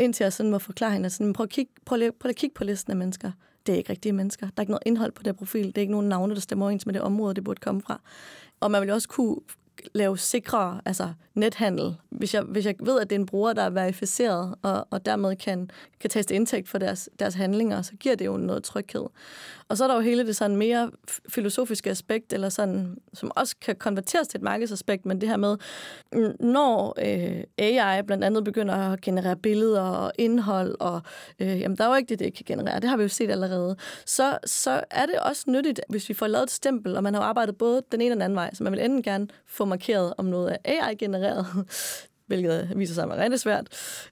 indtil 0.00 0.24
jeg 0.24 0.32
sådan 0.32 0.50
må 0.50 0.58
forklare 0.58 0.92
hende, 0.92 1.10
sådan, 1.10 1.32
prøv, 1.32 1.44
at 1.44 1.50
kigge, 1.50 1.72
prøv, 1.84 2.02
at, 2.02 2.14
prøv 2.14 2.28
at 2.28 2.36
kigge 2.36 2.54
på 2.54 2.64
listen 2.64 2.90
af 2.90 2.96
mennesker. 2.96 3.32
Det 3.66 3.72
er 3.72 3.76
ikke 3.76 3.90
rigtige 3.90 4.12
mennesker. 4.12 4.46
Der 4.46 4.52
er 4.56 4.62
ikke 4.62 4.72
noget 4.72 4.82
indhold 4.86 5.12
på 5.12 5.22
det 5.22 5.36
profil. 5.36 5.66
Det 5.66 5.78
er 5.78 5.80
ikke 5.80 5.92
nogen 5.92 6.08
navne, 6.08 6.34
der 6.34 6.40
stemmer 6.40 6.66
overens 6.66 6.86
med 6.86 6.94
det 6.94 7.02
område, 7.02 7.34
det 7.34 7.44
burde 7.44 7.60
komme 7.60 7.82
fra. 7.82 8.00
Og 8.60 8.70
man 8.70 8.82
vil 8.82 8.90
også 8.90 9.08
kunne 9.08 9.36
lave 9.94 10.18
sikre 10.18 10.80
altså 10.84 11.12
nethandel. 11.34 11.96
Hvis 12.10 12.34
jeg, 12.34 12.42
hvis 12.42 12.66
jeg 12.66 12.74
ved, 12.80 13.00
at 13.00 13.10
det 13.10 13.16
er 13.16 13.20
en 13.20 13.26
bruger, 13.26 13.52
der 13.52 13.62
er 13.62 13.70
verificeret, 13.70 14.54
og, 14.62 14.86
og 14.90 15.06
dermed 15.06 15.36
kan, 15.36 15.70
kan 16.00 16.10
tages 16.10 16.26
indtægt 16.30 16.68
for 16.68 16.78
deres, 16.78 17.08
deres 17.18 17.34
handlinger, 17.34 17.82
så 17.82 17.92
giver 18.00 18.14
det 18.14 18.26
jo 18.26 18.36
noget 18.36 18.64
tryghed. 18.64 19.06
Og 19.68 19.76
så 19.76 19.84
er 19.84 19.88
der 19.88 19.94
jo 19.94 20.00
hele 20.00 20.26
det 20.26 20.36
sådan 20.36 20.56
mere 20.56 20.90
filosofiske 21.28 21.90
aspekt, 21.90 22.32
eller 22.32 22.48
sådan, 22.48 22.96
som 23.14 23.30
også 23.36 23.56
kan 23.60 23.76
konverteres 23.76 24.28
til 24.28 24.38
et 24.38 24.42
markedsaspekt, 24.42 25.06
men 25.06 25.20
det 25.20 25.28
her 25.28 25.36
med, 25.36 25.56
når 26.40 26.94
øh, 26.98 27.44
AI 27.58 28.02
blandt 28.02 28.24
andet 28.24 28.44
begynder 28.44 28.74
at 28.74 29.00
generere 29.00 29.36
billeder 29.36 29.82
og 29.82 30.12
indhold, 30.18 30.76
og 30.80 31.00
øh, 31.40 31.60
jamen, 31.60 31.78
der 31.78 31.84
er 31.84 31.88
jo 31.88 31.94
ikke 31.94 32.08
det, 32.08 32.18
det 32.18 32.24
ikke 32.24 32.44
kan 32.44 32.56
generere, 32.58 32.80
det 32.80 32.90
har 32.90 32.96
vi 32.96 33.02
jo 33.02 33.08
set 33.08 33.30
allerede, 33.30 33.76
så, 34.06 34.38
så 34.44 34.84
er 34.90 35.06
det 35.06 35.18
også 35.18 35.44
nyttigt, 35.48 35.80
hvis 35.88 36.08
vi 36.08 36.14
får 36.14 36.26
lavet 36.26 36.44
et 36.44 36.50
stempel, 36.50 36.96
og 36.96 37.02
man 37.02 37.14
har 37.14 37.20
arbejdet 37.20 37.56
både 37.56 37.82
den 37.92 38.00
ene 38.00 38.12
og 38.12 38.16
den 38.16 38.22
anden 38.22 38.36
vej, 38.36 38.54
så 38.54 38.64
man 38.64 38.72
vil 38.72 38.84
enten 38.84 39.02
gerne 39.02 39.28
få 39.46 39.64
markeret, 39.66 40.14
om 40.18 40.24
noget 40.24 40.56
er 40.64 40.88
AI-genereret, 40.88 41.46
hvilket 42.26 42.72
viser 42.76 42.94
sig 42.94 43.02
at 43.02 43.08
være 43.08 43.22
rigtig 43.22 43.40
svært, 43.40 43.66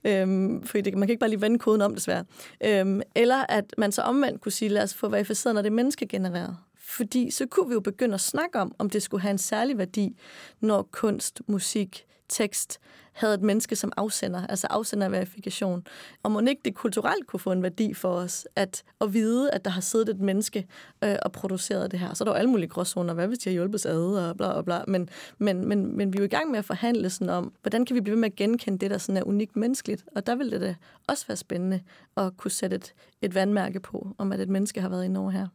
øhm, 0.05 0.63
fordi 0.63 0.81
det, 0.81 0.95
man 0.99 1.09
kan 1.09 1.13
ikke 1.13 1.21
bare 1.21 1.31
lige 1.31 1.41
vende 1.41 1.59
koden 1.59 1.81
om, 1.81 1.95
desværre. 1.95 2.25
Øhm, 2.65 3.03
eller 3.15 3.47
at 3.49 3.75
man 3.79 3.93
så 3.93 4.03
omvendt 4.03 4.41
kunne 4.41 4.53
sige, 4.53 4.69
lad 4.69 4.83
os 4.83 4.95
få 4.95 5.09
verificeret, 5.09 5.55
når 5.55 5.63
det 5.63 5.69
er 5.69 5.75
menneskegenereret. 5.75 6.57
Fordi 6.79 7.31
så 7.31 7.47
kunne 7.47 7.69
vi 7.69 7.75
jo 7.75 7.81
begynde 7.81 8.15
at 8.15 8.21
snakke 8.21 8.59
om, 8.59 8.75
om 8.79 8.91
det 8.91 9.03
skulle 9.03 9.21
have 9.21 9.31
en 9.31 9.39
særlig 9.39 9.79
værdi, 9.79 10.17
når 10.61 10.89
kunst, 10.93 11.43
musik, 11.47 12.07
tekst 12.29 12.81
havde 13.15 13.35
et 13.35 13.43
menneske 13.43 13.77
som 13.77 13.93
afsender, 13.97 14.47
altså 14.47 14.67
afsenderverifikation. 14.71 15.87
Og 16.23 16.31
må 16.31 16.41
ikke 16.41 16.63
det 16.65 16.75
kulturelt 16.75 17.27
kunne 17.27 17.41
få 17.41 17.53
en 17.53 17.63
værdi 17.63 17.95
for 17.95 18.09
os, 18.09 18.47
at, 18.57 18.83
at 19.01 19.15
vide, 19.15 19.51
at 19.51 19.65
der 19.65 19.71
har 19.71 19.81
siddet 19.81 20.09
et 20.09 20.21
menneske 20.21 20.67
øh, 21.05 21.17
og 21.23 21.33
produceret 21.33 21.91
det 21.91 22.01
her. 22.01 22.15
Så 22.15 22.25
er 22.25 22.27
der 22.27 22.33
jo 22.33 22.37
alle 22.37 22.51
mulige 22.51 22.69
gråzoner, 22.69 23.15
hvad 23.15 23.29
hvis 23.29 23.39
de 23.39 23.49
har 23.49 23.53
hjulpet 23.53 23.87
ad, 23.87 24.29
og 24.29 24.37
bla 24.37 24.53
bla 24.53 24.63
bla. 24.63 24.85
Men, 24.89 25.09
men, 25.39 25.69
men, 25.69 25.97
men 25.97 26.13
vi 26.13 26.17
er 26.17 26.21
jo 26.21 26.25
i 26.25 26.29
gang 26.29 26.51
med 26.51 26.59
at 26.59 26.65
forhandle 26.65 27.11
sådan 27.11 27.29
om, 27.29 27.53
hvordan 27.63 27.85
kan 27.85 27.97
vi 27.97 28.01
blive 28.01 28.15
ved 28.15 28.21
med 28.21 28.31
at 28.31 28.37
genkende 28.37 28.79
det, 28.79 28.91
der 28.91 28.99
sådan 28.99 29.17
er 29.17 29.23
unikt 29.23 29.57
menneskeligt. 29.57 30.05
Og 30.17 30.27
der 30.27 30.35
vil 30.35 30.51
det 30.51 30.61
da 30.61 30.75
også 31.09 31.27
være 31.27 31.37
spændende 31.37 31.81
at 32.17 32.37
kunne 32.37 32.51
sætte 32.51 32.77
et, 32.77 32.95
et 33.23 33.35
vandmærke 33.35 33.81
på, 33.81 34.09
om 34.19 34.33
at 34.33 34.41
et 34.41 34.49
menneske 34.49 34.81
har 34.81 34.89
været 34.89 35.05
inde 35.05 35.21
over 35.21 35.31
her. 35.31 35.49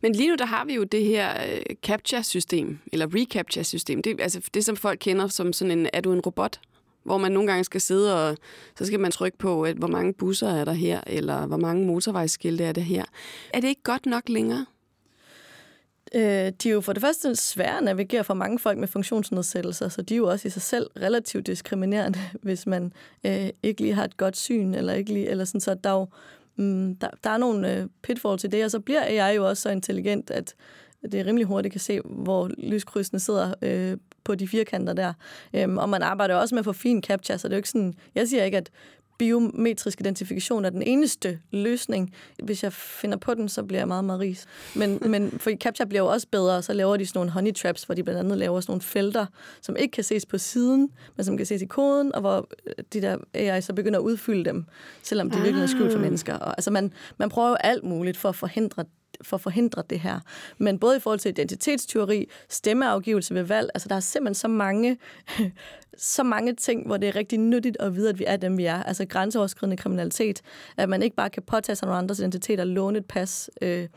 Men 0.00 0.12
lige 0.12 0.28
nu, 0.28 0.34
der 0.34 0.44
har 0.44 0.64
vi 0.64 0.74
jo 0.74 0.84
det 0.84 1.04
her 1.04 1.30
øh, 1.46 1.76
capture-system, 1.82 2.78
eller 2.92 3.06
recapture-system. 3.14 4.02
Det, 4.02 4.20
altså 4.20 4.50
det, 4.54 4.64
som 4.64 4.76
folk 4.76 4.98
kender 5.02 5.28
som 5.28 5.52
sådan 5.52 5.78
en, 5.78 5.88
er 5.92 6.00
du 6.00 6.12
en 6.12 6.20
robot? 6.20 6.60
Hvor 7.04 7.18
man 7.18 7.32
nogle 7.32 7.48
gange 7.48 7.64
skal 7.64 7.80
sidde 7.80 8.28
og, 8.28 8.36
så 8.78 8.86
skal 8.86 9.00
man 9.00 9.10
trykke 9.10 9.38
på, 9.38 9.62
at 9.62 9.76
hvor 9.76 9.88
mange 9.88 10.14
busser 10.14 10.48
er 10.48 10.64
der 10.64 10.72
her, 10.72 11.00
eller 11.06 11.46
hvor 11.46 11.56
mange 11.56 11.86
motorvejsskilte 11.86 12.64
er 12.64 12.72
der 12.72 12.80
her. 12.80 13.04
Er 13.54 13.60
det 13.60 13.68
ikke 13.68 13.82
godt 13.82 14.06
nok 14.06 14.28
længere? 14.28 14.66
Øh, 16.14 16.52
de 16.62 16.68
er 16.68 16.72
jo 16.72 16.80
for 16.80 16.92
det 16.92 17.02
første 17.02 17.36
svære 17.36 17.78
at 17.78 17.84
navigere 17.84 18.24
for 18.24 18.34
mange 18.34 18.58
folk 18.58 18.78
med 18.78 18.88
funktionsnedsættelser, 18.88 19.88
så 19.88 20.02
de 20.02 20.14
er 20.14 20.18
jo 20.18 20.28
også 20.28 20.48
i 20.48 20.50
sig 20.50 20.62
selv 20.62 20.86
relativt 21.00 21.46
diskriminerende, 21.46 22.18
hvis 22.42 22.66
man 22.66 22.92
øh, 23.26 23.48
ikke 23.62 23.80
lige 23.80 23.94
har 23.94 24.04
et 24.04 24.16
godt 24.16 24.36
syn, 24.36 24.74
eller 24.74 24.92
ikke 24.92 25.12
lige, 25.12 25.28
eller 25.28 25.44
sådan, 25.44 25.60
så 25.60 25.74
der 25.74 25.90
er 25.90 25.94
jo 25.94 26.06
mm, 26.56 26.96
der, 26.96 27.08
der 27.24 27.30
er 27.30 27.38
nogle 27.38 27.76
øh, 27.76 27.86
pitfalls 28.02 28.40
til 28.40 28.52
det, 28.52 28.64
og 28.64 28.70
så 28.70 28.80
bliver 28.80 29.06
jeg 29.06 29.36
jo 29.36 29.48
også 29.48 29.62
så 29.62 29.70
intelligent, 29.70 30.30
at 30.30 30.54
det 31.02 31.14
er 31.14 31.26
rimelig 31.26 31.46
hurtigt 31.46 31.72
kan 31.72 31.80
se, 31.80 32.00
hvor 32.00 32.50
lyskrydsene 32.58 33.20
sidder 33.20 33.54
øh, 33.62 33.96
på 34.24 34.34
de 34.34 34.48
firkanter 34.48 34.92
der. 34.92 35.12
Øhm, 35.54 35.78
og 35.78 35.88
man 35.88 36.02
arbejder 36.02 36.34
også 36.34 36.54
med 36.54 36.60
at 36.60 36.64
få 36.64 36.72
fin 36.72 37.02
capture, 37.02 37.38
så 37.38 37.48
det 37.48 37.52
er 37.52 37.56
jo 37.56 37.58
ikke 37.58 37.68
sådan, 37.68 37.94
jeg 38.14 38.28
siger 38.28 38.44
ikke, 38.44 38.56
at 38.56 38.70
biometrisk 39.22 40.00
identifikation 40.00 40.64
er 40.64 40.70
den 40.70 40.82
eneste 40.82 41.38
løsning. 41.50 42.14
Hvis 42.42 42.62
jeg 42.62 42.72
finder 42.72 43.16
på 43.16 43.34
den, 43.34 43.48
så 43.48 43.62
bliver 43.62 43.80
jeg 43.80 43.88
meget, 43.88 44.04
meget 44.04 44.20
ris. 44.20 44.46
Men, 44.74 44.98
men 45.12 45.30
for 45.30 45.50
CAPTCHA 45.50 45.84
bliver 45.84 46.02
jo 46.02 46.08
også 46.08 46.26
bedre, 46.30 46.56
og 46.56 46.64
så 46.64 46.72
laver 46.72 46.96
de 46.96 47.06
sådan 47.06 47.18
nogle 47.18 47.30
honey 47.30 47.54
traps, 47.54 47.82
hvor 47.82 47.94
de 47.94 48.02
blandt 48.02 48.20
andet 48.20 48.38
laver 48.38 48.60
sådan 48.60 48.70
nogle 48.70 48.82
felter, 48.82 49.26
som 49.60 49.76
ikke 49.76 49.92
kan 49.92 50.04
ses 50.04 50.26
på 50.26 50.38
siden, 50.38 50.90
men 51.16 51.24
som 51.24 51.36
kan 51.36 51.46
ses 51.46 51.62
i 51.62 51.66
koden, 51.66 52.14
og 52.14 52.20
hvor 52.20 52.48
de 52.92 53.02
der 53.02 53.16
AI 53.34 53.60
så 53.60 53.72
begynder 53.72 53.98
at 53.98 54.02
udfylde 54.02 54.44
dem, 54.44 54.64
selvom 55.02 55.30
de 55.30 55.40
virkelig 55.40 55.62
er 55.62 55.66
skjult 55.66 55.92
for 55.92 55.98
ah. 55.98 56.04
mennesker. 56.04 56.34
Og, 56.34 56.48
altså 56.58 56.70
man, 56.70 56.92
man 57.18 57.28
prøver 57.28 57.48
jo 57.48 57.54
alt 57.54 57.84
muligt 57.84 58.16
for 58.16 58.28
at 58.28 58.36
forhindre 58.36 58.84
for 59.22 59.36
at 59.36 59.40
forhindre 59.40 59.82
det 59.90 60.00
her. 60.00 60.20
Men 60.58 60.78
både 60.78 60.96
i 60.96 61.00
forhold 61.00 61.18
til 61.18 61.28
identitetsteori, 61.28 62.28
stemmeafgivelse 62.48 63.34
ved 63.34 63.42
valg, 63.42 63.70
altså 63.74 63.88
der 63.88 63.94
er 63.94 64.00
simpelthen 64.00 64.34
så 64.34 64.48
mange, 64.48 64.98
så 65.96 66.22
mange 66.22 66.54
ting, 66.54 66.86
hvor 66.86 66.96
det 66.96 67.08
er 67.08 67.16
rigtig 67.16 67.38
nyttigt 67.38 67.76
at 67.80 67.94
vide, 67.94 68.08
at 68.08 68.18
vi 68.18 68.24
er 68.26 68.36
dem, 68.36 68.58
vi 68.58 68.64
er. 68.64 68.82
Altså 68.82 69.06
grænseoverskridende 69.06 69.76
kriminalitet, 69.76 70.42
at 70.76 70.88
man 70.88 71.02
ikke 71.02 71.16
bare 71.16 71.30
kan 71.30 71.42
påtage 71.42 71.76
sig 71.76 71.86
nogle 71.86 71.98
andres 71.98 72.18
identitet 72.18 72.60
og 72.60 72.66
låne 72.66 72.98
et 72.98 73.06
pas. 73.06 73.50
Øh, 73.62 73.88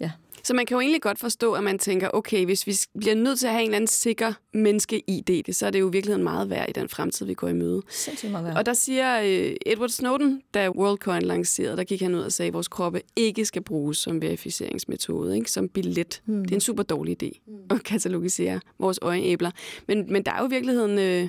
ja. 0.00 0.10
Så 0.44 0.54
man 0.54 0.66
kan 0.66 0.74
jo 0.74 0.80
egentlig 0.80 1.02
godt 1.02 1.18
forstå, 1.18 1.52
at 1.52 1.64
man 1.64 1.78
tænker, 1.78 2.10
okay, 2.12 2.44
hvis 2.44 2.66
vi 2.66 2.76
bliver 2.98 3.14
nødt 3.14 3.38
til 3.38 3.46
at 3.46 3.52
have 3.52 3.62
en 3.62 3.68
eller 3.68 3.76
anden 3.76 3.88
sikker 3.88 4.32
menneske-ID, 4.54 5.52
så 5.52 5.66
er 5.66 5.70
det 5.70 5.80
jo 5.80 5.88
i 5.88 5.92
virkeligheden 5.92 6.24
meget 6.24 6.50
værd 6.50 6.68
i 6.68 6.72
den 6.72 6.88
fremtid, 6.88 7.26
vi 7.26 7.34
går 7.34 7.48
i 7.48 7.52
møde. 7.52 7.82
Sindssygt 7.88 8.32
meget 8.32 8.44
værd. 8.46 8.56
Og 8.56 8.66
der 8.66 8.72
siger 8.72 9.20
uh, 9.20 9.56
Edward 9.66 9.88
Snowden, 9.88 10.42
da 10.54 10.70
WorldCoin 10.70 11.22
lancerede, 11.22 11.76
der 11.76 11.84
gik 11.84 12.02
han 12.02 12.14
ud 12.14 12.20
og 12.20 12.32
sagde, 12.32 12.48
at 12.48 12.54
vores 12.54 12.68
kroppe 12.68 13.02
ikke 13.16 13.44
skal 13.44 13.62
bruges 13.62 13.98
som 13.98 14.22
verificeringsmetode, 14.22 15.36
ikke? 15.36 15.50
som 15.50 15.68
billet. 15.68 16.22
Hmm. 16.24 16.42
Det 16.42 16.50
er 16.50 16.56
en 16.56 16.60
super 16.60 16.82
dårlig 16.82 17.22
idé 17.22 17.40
hmm. 17.46 17.56
at 17.70 17.84
katalogisere 17.84 18.60
vores 18.78 18.98
øjenæbler. 19.02 19.50
Men, 19.88 20.12
men 20.12 20.22
der 20.22 20.32
er 20.32 20.38
jo 20.40 20.46
i 20.46 20.50
virkeligheden... 20.50 20.98
Øh, 20.98 21.28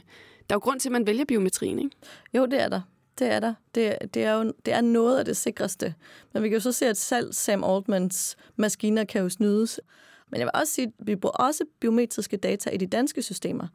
der 0.49 0.55
er 0.55 0.57
jo 0.57 0.59
grund 0.59 0.79
til, 0.79 0.89
at 0.89 0.93
man 0.93 1.07
vælger 1.07 1.25
biometrien, 1.25 1.79
ikke? 1.79 1.91
Jo, 2.33 2.45
det 2.45 2.61
er 2.61 2.69
der 2.69 2.81
det 3.19 3.27
er 3.27 3.39
der. 3.39 3.53
Det, 3.75 3.97
det 4.13 4.23
er 4.23 4.33
jo 4.33 4.53
det 4.65 4.73
er 4.73 4.81
noget 4.81 5.19
af 5.19 5.25
det 5.25 5.37
sikreste. 5.37 5.93
Men 6.33 6.43
vi 6.43 6.49
kan 6.49 6.55
jo 6.55 6.61
så 6.61 6.71
se, 6.71 6.87
at 6.87 6.97
selv 6.97 7.33
Sam 7.33 7.63
Altmans 7.63 8.37
maskiner 8.55 9.03
kan 9.03 9.21
jo 9.21 9.29
snydes. 9.29 9.79
Men 10.29 10.39
jeg 10.39 10.45
vil 10.45 10.51
også 10.53 10.73
sige, 10.73 10.87
at 10.87 11.07
vi 11.07 11.15
bruger 11.15 11.33
også 11.33 11.63
biometriske 11.79 12.37
data 12.37 12.69
i 12.69 12.77
de 12.77 12.87
danske 12.87 13.21
systemer. 13.21 13.67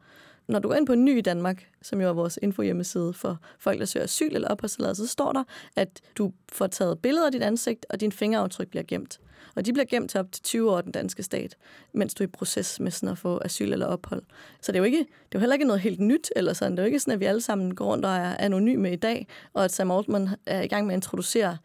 Når 0.47 0.59
du 0.59 0.67
går 0.67 0.75
ind 0.75 0.87
på 0.87 0.95
Ny 0.95 1.17
i 1.17 1.21
Danmark, 1.21 1.67
som 1.81 2.01
jo 2.01 2.09
er 2.09 2.13
vores 2.13 2.39
infohjemmeside 2.41 3.13
for 3.13 3.39
folk, 3.59 3.79
der 3.79 3.85
søger 3.85 4.03
asyl 4.03 4.35
eller 4.35 4.47
opholdstilladelse, 4.47 5.07
så 5.07 5.11
står 5.11 5.33
der, 5.33 5.43
at 5.75 6.01
du 6.17 6.31
får 6.51 6.67
taget 6.67 6.99
billeder 6.99 7.25
af 7.25 7.31
dit 7.31 7.43
ansigt, 7.43 7.85
og 7.89 8.01
din 8.01 8.11
fingeraftryk 8.11 8.67
bliver 8.67 8.83
gemt. 8.83 9.19
Og 9.55 9.65
de 9.65 9.73
bliver 9.73 9.85
gemt 9.85 10.11
til 10.11 10.19
op 10.19 10.31
til 10.31 10.43
20 10.43 10.71
år 10.71 10.81
den 10.81 10.91
danske 10.91 11.23
stat, 11.23 11.57
mens 11.93 12.13
du 12.13 12.23
er 12.23 12.27
i 12.27 12.31
proces 12.31 12.79
med 12.79 12.91
sådan 12.91 13.09
at 13.09 13.17
få 13.17 13.41
asyl 13.45 13.73
eller 13.73 13.85
ophold. 13.85 14.23
Så 14.61 14.71
det 14.71 14.75
er 14.77 14.79
jo, 14.79 14.85
ikke, 14.85 14.97
det 14.99 15.05
er 15.05 15.35
jo 15.35 15.39
heller 15.39 15.53
ikke 15.53 15.65
noget 15.65 15.81
helt 15.81 15.99
nyt, 15.99 16.31
eller 16.35 16.53
sådan. 16.53 16.71
Det 16.71 16.79
er 16.79 16.83
jo 16.83 16.85
ikke 16.85 16.99
sådan, 16.99 17.13
at 17.13 17.19
vi 17.19 17.25
alle 17.25 17.41
sammen 17.41 17.75
går 17.75 17.85
rundt 17.85 18.05
og 18.05 18.11
er 18.11 18.37
anonyme 18.37 18.93
i 18.93 18.95
dag, 18.95 19.27
og 19.53 19.63
at 19.63 19.71
Sam 19.71 19.91
Altman 19.91 20.29
er 20.45 20.61
i 20.61 20.67
gang 20.67 20.85
med 20.85 20.93
at 20.93 20.97
introducere 20.97 21.57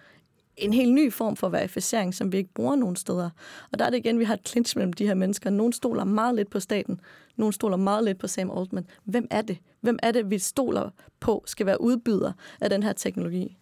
en 0.57 0.73
helt 0.73 0.93
ny 0.93 1.13
form 1.13 1.37
for 1.37 1.49
verificering, 1.49 2.15
som 2.15 2.33
vi 2.33 2.37
ikke 2.37 2.55
bruger 2.55 2.77
nogen 2.77 2.97
steder. 2.97 3.31
Og 3.73 3.79
der 3.79 3.85
er 3.85 3.91
det 3.91 3.99
igen, 3.99 4.19
vi 4.19 4.25
har 4.25 4.35
et 4.35 4.49
clinch 4.49 4.77
mellem 4.77 4.93
de 4.93 5.07
her 5.07 5.15
mennesker. 5.15 5.51
Nogle 5.51 5.73
stoler 5.73 6.05
meget 6.05 6.35
lidt 6.35 6.51
på 6.51 6.61
staten, 6.61 7.01
nogle 7.37 7.53
stoler 7.53 7.77
meget 7.77 8.05
lidt 8.05 8.19
på 8.19 8.27
Sam 8.27 8.51
Altman. 8.51 8.87
Hvem 9.05 9.27
er 9.31 9.43
det? 9.43 9.59
Hvem 9.81 9.99
er 10.03 10.13
det, 10.13 10.31
vi 10.31 10.39
stoler 10.39 10.91
på, 11.21 11.43
skal 11.47 11.67
være 11.67 11.81
udbyder 11.81 12.33
af 12.61 12.71
den 12.71 12.83
her 12.83 12.93
teknologi? 12.93 13.57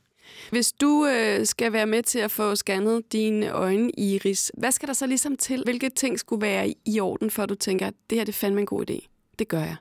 Hvis 0.51 0.72
du 0.72 1.07
øh, 1.07 1.46
skal 1.46 1.72
være 1.72 1.87
med 1.87 2.03
til 2.03 2.18
at 2.18 2.31
få 2.31 2.55
scannet 2.55 3.12
dine 3.12 3.51
øjne 3.51 3.90
iris, 3.90 4.53
hvad 4.55 4.72
skal 4.72 4.87
der 4.87 4.94
så 4.94 5.07
ligesom 5.07 5.37
til? 5.37 5.62
Hvilke 5.64 5.88
ting 5.90 6.18
skulle 6.18 6.42
være 6.42 6.74
i 6.85 7.01
orden, 7.01 7.31
før 7.31 7.46
du 7.46 7.55
tænker, 7.55 7.87
at 7.87 7.94
det 8.11 8.18
her 8.18 8.24
det 8.24 8.33
er 8.33 8.37
fandme 8.37 8.61
en 8.61 8.66
god 8.66 8.90
idé? 8.90 9.09
Det 9.38 9.48
gør 9.48 9.59
jeg. 9.59 9.77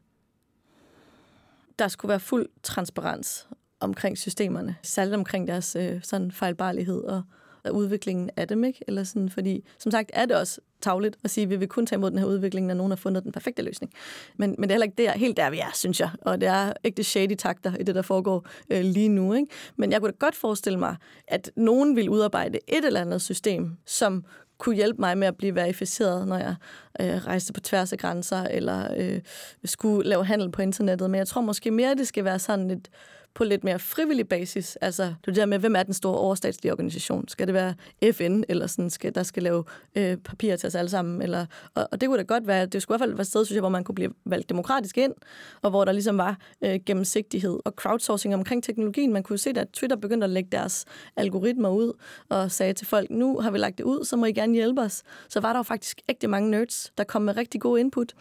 Der 1.80 1.88
skulle 1.88 2.10
være 2.10 2.20
fuld 2.20 2.50
transparens 2.64 3.48
omkring 3.80 4.18
systemerne, 4.18 4.76
særligt 4.84 5.16
omkring 5.16 5.48
deres 5.48 5.76
øh, 5.76 6.00
sådan 6.04 6.32
fejlbarlighed 6.32 7.04
og, 7.04 7.22
og 7.64 7.76
udviklingen 7.76 8.30
af 8.38 8.48
dem, 8.48 8.64
ikke? 8.64 8.84
Eller 8.88 9.04
sådan, 9.04 9.30
fordi 9.30 9.64
som 9.80 9.92
sagt 9.92 10.12
er 10.14 10.26
det 10.26 10.36
også 10.36 10.62
tavligt 10.82 11.18
at 11.24 11.30
sige, 11.30 11.44
at 11.44 11.50
vi 11.50 11.56
vil 11.56 11.68
kun 11.68 11.86
tage 11.86 11.98
imod 11.98 12.12
den 12.12 12.20
her 12.20 12.26
udvikling, 12.26 12.68
når 12.68 12.74
nogen 12.74 12.92
har 12.92 12.96
fundet 12.96 13.24
den 13.24 13.32
perfekte 13.32 13.62
løsning. 13.62 13.94
Men, 14.38 14.56
men 14.58 14.70
det 14.70 14.72
er 14.72 14.74
heller 14.74 14.86
ikke 14.86 15.04
der, 15.04 15.12
helt 15.12 15.38
der, 15.38 15.50
vi 15.50 15.60
er, 15.60 15.72
synes 15.74 16.00
jeg. 16.00 16.10
Og 16.22 16.42
det 16.42 16.50
er 16.50 16.74
ikke 16.84 16.98
det 16.98 17.06
shady 17.06 17.36
takter 17.36 17.76
i 17.76 17.84
det, 17.84 17.96
der 17.96 18.02
foregår 18.02 18.48
øh, 18.70 18.82
lige 18.82 19.10
nu. 19.10 19.34
Ikke? 19.34 19.48
Men 19.76 19.92
jeg 19.92 20.00
kunne 20.00 20.12
da 20.12 20.18
godt 20.20 20.36
forestille 20.36 20.80
mig, 20.80 20.96
at 21.28 21.52
nogen 21.56 21.96
vil 21.96 22.10
udarbejde 22.10 22.60
et 22.68 22.86
eller 22.86 23.02
andet 23.02 23.22
system, 23.22 23.72
som 23.86 24.26
kunne 24.58 24.76
hjælpe 24.76 25.02
mig 25.02 25.18
med 25.18 25.28
at 25.28 25.38
blive 25.38 25.56
verificeret, 25.56 26.28
når 26.28 26.38
jeg 26.38 26.56
øh, 27.02 27.26
rejste 27.26 27.54
på 27.54 27.60
tværs 27.60 27.94
af 27.94 28.00
grænser, 28.00 28.44
eller 28.44 28.88
øh, 28.98 29.22
skulle 29.66 30.10
lave 30.10 30.26
handel 30.26 30.52
på 30.52 30.62
internettet. 30.62 31.10
Men 31.10 31.18
jeg 31.18 31.28
tror 31.28 31.42
måske 31.42 31.72
mere, 31.72 31.92
at 31.92 31.98
det 31.98 32.08
skal 32.08 32.24
være 32.24 32.40
sådan 32.40 32.72
et 32.72 32.90
på 33.38 33.44
lidt 33.44 33.64
mere 33.64 33.80
frivillig 33.80 34.28
basis. 34.28 34.76
Altså, 34.76 35.04
det 35.04 35.10
er 35.10 35.16
det 35.26 35.36
der 35.36 35.46
med, 35.46 35.60
hvem 35.60 35.76
er 35.76 35.84
den 35.84 35.94
store 35.94 36.18
overstatslige 36.18 36.72
organisation? 36.72 37.28
Skal 37.28 37.48
det 37.48 37.54
være 37.54 37.74
FN, 38.12 38.44
eller 38.50 38.68
sådan, 38.68 38.90
skal, 38.90 39.16
der 39.16 39.24
skal 39.24 39.44
lave 39.44 39.64
øh, 39.96 40.18
papirer 40.18 40.56
til 40.56 40.68
os 40.68 40.76
alle 40.76 40.90
sammen? 40.90 41.22
Eller, 41.22 41.46
og, 41.76 41.88
og 41.92 42.02
det 42.02 42.10
kunne 42.10 42.18
da 42.18 42.24
godt 42.24 42.48
være, 42.48 42.66
det 42.66 42.82
skulle 42.82 42.96
i 42.96 42.98
hvert 42.98 43.08
fald 43.08 43.12
være 43.12 43.22
et 43.22 43.28
sted, 43.28 43.46
synes 43.46 43.56
jeg, 43.56 43.62
hvor 43.62 43.70
man 43.70 43.84
kunne 43.84 43.96
blive 43.96 44.14
valgt 44.26 44.50
demokratisk 44.50 44.98
ind, 44.98 45.14
og 45.62 45.70
hvor 45.70 45.86
der 45.86 45.92
ligesom 45.92 46.18
var 46.18 46.38
øh, 46.62 46.80
gennemsigtighed 46.86 47.60
og 47.66 47.74
crowdsourcing 47.76 48.34
omkring 48.34 48.64
teknologien. 48.64 49.14
Man 49.14 49.24
kunne 49.24 49.38
se, 49.38 49.50
at 49.50 49.68
Twitter 49.74 49.98
begyndte 49.98 50.26
at 50.26 50.30
lægge 50.30 50.50
deres 50.52 50.86
algoritmer 51.16 51.70
ud, 51.70 51.94
og 52.30 52.52
sagde 52.52 52.74
til 52.74 52.88
folk, 52.88 53.10
nu 53.10 53.40
har 53.40 53.52
vi 53.52 53.58
lagt 53.58 53.78
det 53.78 53.84
ud, 53.84 54.06
så 54.06 54.16
må 54.16 54.26
I 54.26 54.32
gerne 54.32 54.54
hjælpe 54.54 54.82
os. 54.82 55.04
Så 55.30 55.40
var 55.40 55.54
der 55.54 55.60
jo 55.60 55.64
faktisk 55.64 56.02
ægte 56.10 56.28
mange 56.28 56.52
nerds, 56.52 56.92
der 56.98 57.04
kom 57.04 57.22
med 57.22 57.38
rigtig 57.38 57.62
gode 57.62 57.80
input. 57.80 58.14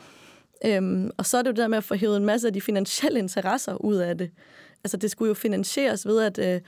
Øhm, 0.65 1.11
og 1.17 1.27
så 1.27 1.39
er 1.39 1.43
det 1.43 1.49
jo 1.49 1.53
det 1.53 1.59
der 1.59 1.69
med 1.69 1.79
at 1.79 1.85
få 1.85 1.95
hævet 1.95 2.17
en 2.17 2.25
masse 2.25 2.47
af 2.47 2.53
de 2.53 2.61
finansielle 2.61 3.19
interesser 3.19 3.75
ud 3.75 3.97
af 3.97 4.19
det 4.19 4.31
altså 4.87 4.97
det 4.97 5.11
skulle 5.11 5.29
jo 5.29 5.35
finansieres 5.35 6.07
ved, 6.07 6.23
at 6.23 6.39
øh, 6.39 6.61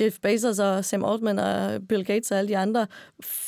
Jeff 0.00 0.18
Bezos 0.20 0.58
og 0.58 0.84
Sam 0.84 1.04
Altman 1.04 1.38
og 1.38 1.80
Bill 1.88 2.04
Gates 2.04 2.30
og 2.30 2.38
alle 2.38 2.48
de 2.48 2.56
andre 2.56 2.86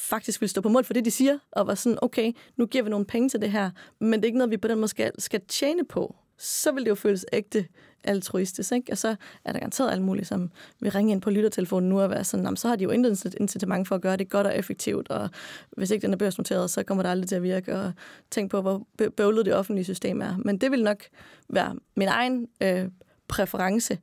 faktisk 0.09 0.40
ville 0.40 0.51
stå 0.51 0.61
på 0.61 0.69
mål 0.69 0.85
for 0.85 0.95
det, 0.95 1.05
de 1.05 1.11
siger, 1.11 1.38
og 1.53 1.66
var 1.66 1.75
sådan, 1.75 1.99
okay, 2.03 2.33
nu 2.57 2.66
giver 2.66 2.85
vi 2.85 2.90
nogle 2.90 3.07
penge 3.07 3.29
til 3.29 3.40
det 3.40 3.51
her, 3.51 3.71
men 3.99 4.12
det 4.12 4.25
er 4.25 4.27
ikke 4.27 4.38
noget, 4.38 4.51
vi 4.51 4.57
på 4.57 4.69
den 4.69 4.79
måde 4.79 4.88
skal, 4.88 5.12
skal 5.19 5.40
tjene 5.49 5.85
på. 5.85 6.16
Så 6.38 6.73
vil 6.73 6.85
det 6.85 6.90
jo 6.90 6.95
føles 6.95 7.27
ægte 7.33 7.66
altruistisk, 8.05 8.73
ikke? 8.73 8.92
Og 8.92 8.99
så 8.99 9.16
er 9.45 9.53
der 9.53 9.59
garanteret 9.59 9.90
alt 9.92 10.03
muligt, 10.03 10.29
som 10.29 10.51
vil 10.81 10.92
ringe 10.92 11.12
ind 11.12 11.23
på 11.23 11.31
lyttertelefonen 11.31 11.88
nu 11.88 12.01
og 12.01 12.11
være 12.11 12.25
sådan, 12.25 12.45
jamen, 12.45 12.57
så 12.57 12.69
har 12.69 12.77
de 12.77 12.85
jo 12.85 12.90
intet 12.90 13.35
incitament 13.40 13.88
for 13.88 13.95
at 13.95 14.03
gøre 14.03 14.16
det 14.16 14.31
godt 14.31 14.47
og 14.47 14.59
effektivt, 14.59 15.09
og 15.09 15.31
hvis 15.77 15.90
ikke 15.90 16.03
den 16.03 16.12
er 16.12 16.16
børsnoteret, 16.16 16.71
så 16.71 16.83
kommer 16.83 17.03
det 17.03 17.11
aldrig 17.11 17.29
til 17.29 17.37
at 17.37 17.42
virke, 17.42 17.77
og 17.77 17.92
tænk 18.31 18.51
på, 18.51 18.61
hvor 18.61 18.87
bøvlet 19.16 19.47
det 19.47 19.55
offentlige 19.55 19.85
system 19.85 20.21
er. 20.21 20.37
Men 20.45 20.59
det 20.59 20.71
vil 20.71 20.83
nok 20.83 21.05
være 21.49 21.77
min 21.97 22.09
egen 22.09 22.49
øh, 22.62 22.88
præference, 23.29 23.99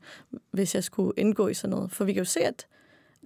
hvis 0.52 0.76
jeg 0.76 0.84
skulle 0.84 1.14
indgå 1.18 1.48
i 1.48 1.54
sådan 1.54 1.76
noget. 1.76 1.92
For 1.92 2.06
vi 2.06 2.14
kan 2.14 2.22
jo 2.22 2.30
se, 2.30 2.40
at 2.40 2.68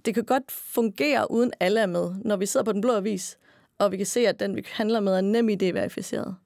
det 0.04 0.14
kan 0.14 0.24
godt 0.24 0.50
fungere, 0.50 1.30
uden 1.30 1.52
alle 1.60 1.80
er 1.80 1.86
med. 1.86 2.14
Når 2.24 2.36
vi 2.36 2.46
sidder 2.46 2.64
på 2.64 2.72
den 2.72 2.80
blå 2.80 2.92
avis, 2.92 3.38
og 3.78 3.92
vi 3.92 3.96
kan 3.96 4.06
se, 4.06 4.28
at 4.28 4.40
den, 4.40 4.56
vi 4.56 4.66
handler 4.72 5.00
med, 5.00 5.14
er 5.14 5.20
nem 5.20 5.48
idé 5.48 5.64
verificeret 5.64 6.36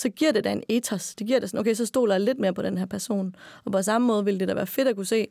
så 0.00 0.08
giver 0.08 0.32
det 0.32 0.44
da 0.44 0.52
en 0.52 0.62
ethos. 0.68 1.14
Det 1.14 1.26
giver 1.26 1.40
det 1.40 1.50
sådan, 1.50 1.60
okay, 1.60 1.74
så 1.74 1.86
stoler 1.86 2.14
jeg 2.14 2.20
lidt 2.20 2.38
mere 2.38 2.54
på 2.54 2.62
den 2.62 2.78
her 2.78 2.86
person. 2.86 3.36
Og 3.64 3.72
på 3.72 3.82
samme 3.82 4.06
måde 4.06 4.24
vil 4.24 4.40
det 4.40 4.48
da 4.48 4.54
være 4.54 4.66
fedt 4.66 4.88
at 4.88 4.96
kunne 4.96 5.06
se 5.06 5.26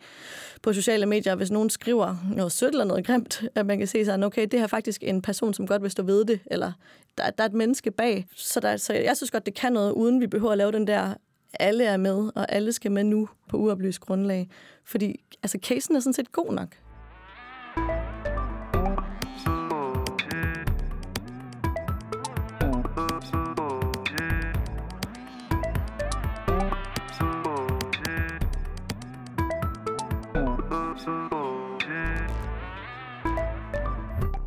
på 0.62 0.74
sociale 0.74 1.06
medier, 1.06 1.36
hvis 1.36 1.52
nogen 1.52 1.70
skriver 1.70 2.16
noget 2.36 2.52
sødt 2.52 2.72
eller 2.72 2.86
noget 2.86 3.06
grimt, 3.06 3.44
at 3.56 3.66
man 3.66 3.78
kan 3.78 3.88
se 3.88 4.06
sådan, 4.06 4.24
okay, 4.24 4.42
det 4.42 4.54
her 4.54 4.64
er 4.64 4.68
faktisk 4.68 5.04
en 5.04 5.22
person, 5.22 5.54
som 5.54 5.68
godt 5.68 5.82
vil 5.82 5.92
stå 5.92 6.04
ved 6.04 6.26
det, 6.26 6.40
eller 6.46 6.72
der, 7.18 7.30
der 7.30 7.44
er 7.44 7.48
et 7.48 7.54
menneske 7.54 7.92
bag. 7.92 8.26
Så, 8.36 8.60
der, 8.60 8.78
så 8.78 8.94
jeg 8.94 9.18
synes 9.18 9.32
godt, 9.32 9.46
det 9.46 9.54
kan 9.54 9.74
noget, 9.74 9.92
uden 9.92 10.22
vi 10.22 10.28
behøver 10.28 10.52
at 10.52 10.58
lave 10.58 10.72
den 10.72 10.88
der 10.88 11.14
alle 11.54 11.86
er 11.86 11.98
med, 11.98 12.32
og 12.36 12.52
alle 12.52 12.72
skal 12.74 12.92
med 12.92 13.04
nu 13.04 13.30
på 13.48 13.58
uoplyst 13.58 14.00
grundlag. 14.00 14.50
Fordi 14.86 15.20
altså, 15.44 15.60
casen 15.64 15.96
er 15.96 16.00
sådan 16.00 16.14
set 16.14 16.32
god 16.32 16.54
nok. 16.54 16.76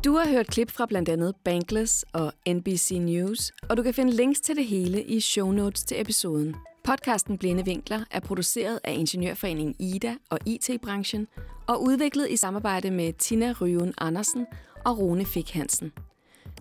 Du 0.05 0.17
har 0.17 0.29
hørt 0.29 0.47
klip 0.47 0.71
fra 0.71 0.85
blandt 0.85 1.09
andet 1.09 1.35
Bankless 1.43 2.05
og 2.13 2.33
NBC 2.49 2.91
News, 2.91 3.51
og 3.69 3.77
du 3.77 3.83
kan 3.83 3.93
finde 3.93 4.13
links 4.13 4.39
til 4.39 4.55
det 4.55 4.65
hele 4.65 5.03
i 5.03 5.19
show 5.19 5.51
notes 5.51 5.83
til 5.83 6.01
episoden. 6.01 6.55
Podcasten 6.83 7.37
Blinde 7.37 7.65
Vinkler 7.65 8.03
er 8.11 8.19
produceret 8.19 8.79
af 8.83 8.93
Ingeniørforeningen 8.93 9.75
Ida 9.79 10.15
og 10.29 10.39
IT-branchen 10.45 11.27
og 11.67 11.83
udviklet 11.83 12.29
i 12.29 12.37
samarbejde 12.37 12.91
med 12.91 13.13
Tina 13.13 13.53
Ryven 13.61 13.93
Andersen 13.97 14.45
og 14.85 14.97
Rune 14.99 15.25
Fik 15.25 15.51
Hansen. 15.53 15.91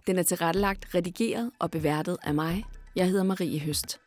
Den 0.06 0.18
er 0.18 0.22
tilrettelagt, 0.22 0.94
redigeret 0.94 1.50
og 1.58 1.70
beværtet 1.70 2.16
af 2.22 2.34
mig. 2.34 2.64
Jeg 2.96 3.06
hedder 3.06 3.22
Marie 3.24 3.60
Høst. 3.60 4.00